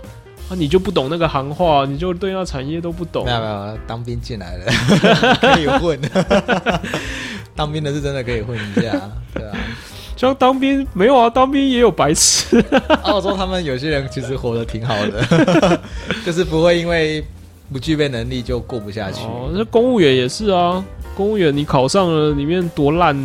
[0.48, 3.30] 啊，你就不懂那个行话，你就对那产业都不懂没。
[3.30, 4.66] 有没有，当兵进来了
[5.40, 5.98] 可以混，
[7.54, 8.92] 当兵的是真的可以混一下，
[9.34, 9.56] 对啊。
[10.16, 12.62] 像当兵没有啊，当兵也有白痴。
[13.02, 15.80] 澳洲他们有些人其实活得挺好的，
[16.24, 17.24] 就是不会因为
[17.72, 19.24] 不具备能力就过不下去。
[19.24, 20.84] 哦，那公务员也是啊，
[21.16, 23.16] 公务员你考上了，里面多烂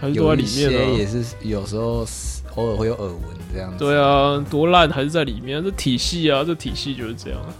[0.00, 0.90] 还是都在里有些面啊。
[0.98, 2.06] 也是有时候
[2.54, 3.22] 偶尔会有耳闻
[3.52, 3.78] 这样子。
[3.78, 7.50] 对啊，多烂还是在里面，这体系啊，这体系就是这样啊。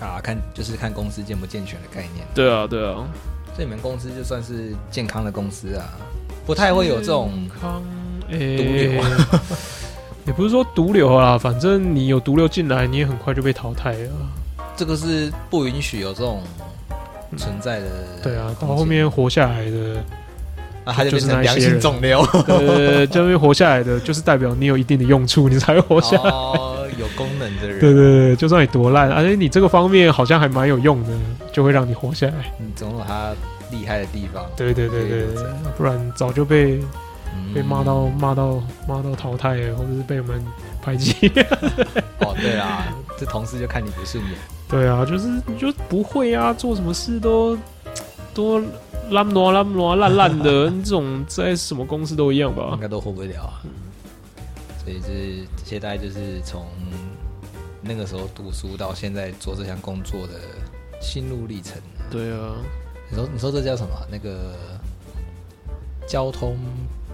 [0.00, 2.26] 啊，看就是看公司健不健全的概念。
[2.34, 3.06] 对啊，对啊，
[3.54, 5.90] 所以你们公司就算是健康的公司啊，
[6.46, 7.82] 不太会有这种康
[8.30, 9.02] 诶、毒瘤
[10.26, 14.10] 也不是说毒瘤啦，反正你有毒瘤进来，你也很快就被淘汰了。
[14.76, 16.42] 这个是不允许有这种
[17.36, 17.86] 存在的。
[18.22, 20.04] 对啊，到后面活下来的，
[20.88, 22.20] 啊，他就就是那些变成良性人肿瘤。
[22.46, 26.30] 呃，这边活下来的，就是代表你有一定的用处，你才会活下来。
[26.30, 31.10] 哦，有功能的人，对对对，就算你多烂，而且你这个方面好像还蛮有用的，
[31.52, 32.52] 就会让你活下来。
[32.58, 33.32] 你总有他
[33.70, 34.46] 厉害的地方。
[34.56, 35.26] 对对对
[35.76, 36.80] 不然早就被
[37.36, 40.42] 嗯被骂到骂到骂到淘汰了，或者是被我们
[40.80, 41.30] 排挤。
[42.20, 42.86] 哦，对啊，
[43.18, 44.32] 这同事就看你不顺眼。
[44.70, 47.56] 对啊，就是你就不会啊，做什么事都
[48.32, 48.62] 都
[49.10, 52.80] 烂挪烂挪烂烂的，这种在什么公司都一样吧应？
[52.80, 53.62] 该都活不了啊。
[54.84, 56.66] 所以这这些大概就是从
[57.82, 60.34] 那个时候读书到现在做这项工作的
[61.00, 61.74] 心路历程。
[62.10, 62.56] 对啊，
[63.10, 63.90] 你说你说这叫什么？
[64.10, 64.54] 那个
[66.06, 66.56] 交通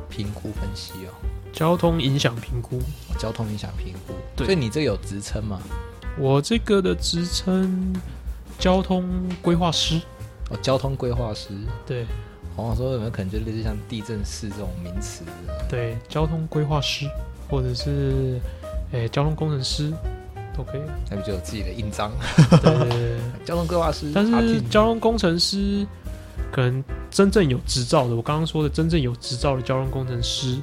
[0.09, 1.11] 评估分析哦，
[1.53, 2.81] 交通影响评估，
[3.19, 4.15] 交通影响评估。
[4.37, 5.61] 对所以你这有职称吗？
[6.17, 7.93] 我这个的职称
[8.59, 9.05] 交通
[9.43, 10.01] 规划师。
[10.51, 11.49] 哦，交通规划师。
[11.87, 12.05] 对
[12.57, 15.25] 好像说有没有可能就类似像地震师这种名词？
[15.69, 17.09] 对，交通规划师，
[17.51, 18.39] 或者是
[18.93, 19.93] 诶、交通工程师
[20.57, 20.81] 都可以。
[21.11, 22.13] 那不就有自己的印章？
[23.45, 24.13] 交通规划师。
[24.15, 25.85] 但是交通工程师
[26.53, 30.57] 可能真正有执照的，我刚刚说的真正有执照的交通工程师，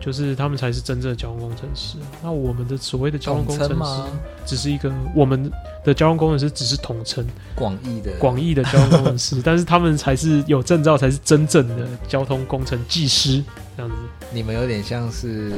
[0.00, 1.98] 就是他们才是真正的交通工程师。
[2.22, 4.02] 那我们的所谓的交通工程师
[4.46, 5.52] 只是一个我们
[5.84, 7.24] 的交通工程师只是统称，
[7.54, 13.44] 广义的广义的交通工程师， 但是他们才是有证照，才是真正的交通工程技师
[13.76, 13.96] 这样子。
[14.32, 15.52] 你们有点像是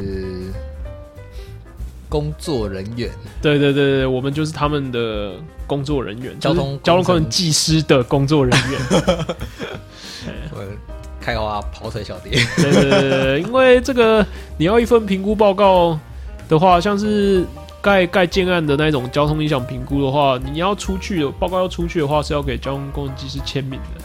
[2.09, 5.34] 工作人员，对对对对，我们就是他们的
[5.66, 8.80] 工作人员，交通就是交通工程技师的工作人员。
[11.23, 12.31] 我开花跑腿小弟。
[12.57, 15.97] 对对对对，因为这个你要一份评估报告
[16.49, 17.45] 的话，像是
[17.81, 24.05] 盖盖建案的那种交通影响评估的话，你要出去报告要出去的话，是要给交通工程技师签名的。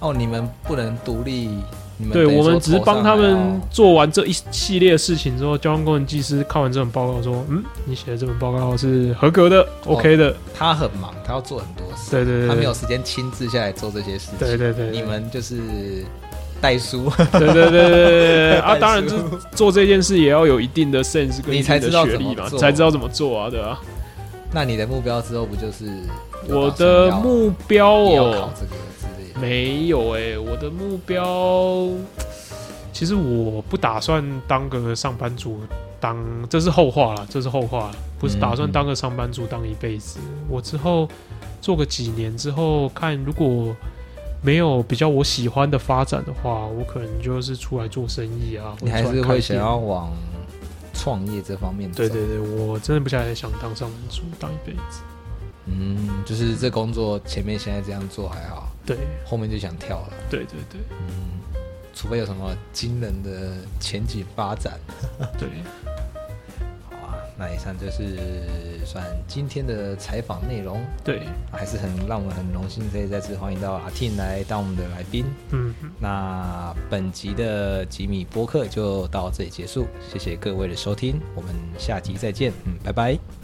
[0.00, 1.50] 哦，你们不能独立，
[1.98, 10.34] 你们对我们只是帮他们做完这一系列事情之后，交通工程技师看完这份报告说：“嗯，你写的这份报告是合格的、o k 的。
[10.54, 14.38] 他很忙，他要做很多事，对对对，他没有时间亲自下来做这些事情。
[14.38, 16.02] 对对对，你们就是
[16.60, 18.76] 代书，对对对对对啊！
[18.78, 19.16] 当然，就
[19.52, 23.80] 做这件事也要有一定的 sense 跟你才知道学历嘛，怎么做才知道怎么做啊，对吧、
[24.52, 25.86] 那你的目标之后不就是
[26.48, 28.50] 我的目标哦，
[29.40, 31.88] 没有哎、我的目标
[32.92, 35.60] 其实我不打算当个上班族
[35.98, 36.16] 当，
[36.48, 40.18] 这是后话了，这是后话了，不是打算当个上班族当一辈子。
[40.48, 41.08] 我之后
[41.60, 43.74] 做个几年之后，看如果
[44.42, 48.74] 没有比较我喜欢的发展的话，我可能就是出来做生意啊。
[48.80, 50.12] 你还是会想要往
[50.94, 51.98] 创业这方面走？
[51.98, 55.02] 对对对，我真的不太想当上班族当一辈子。
[55.66, 60.12] 嗯，就是这工作前面现在这样做还好，对后面就想跳了。
[60.28, 61.38] 对对对嗯，
[61.94, 64.80] 除非有什么惊人的前景发展。
[65.38, 65.48] 对，
[67.40, 75.24] 那以上就是算今天的采访内容，对，还是很让我们很荣幸可以再次欢迎到阿 Tin 来当我们的来宾。
[75.50, 83.39] 嗯，嗯那本集的吉米播客就到这里结束，谢谢各位的收听，我们下集再见，嗯，拜拜。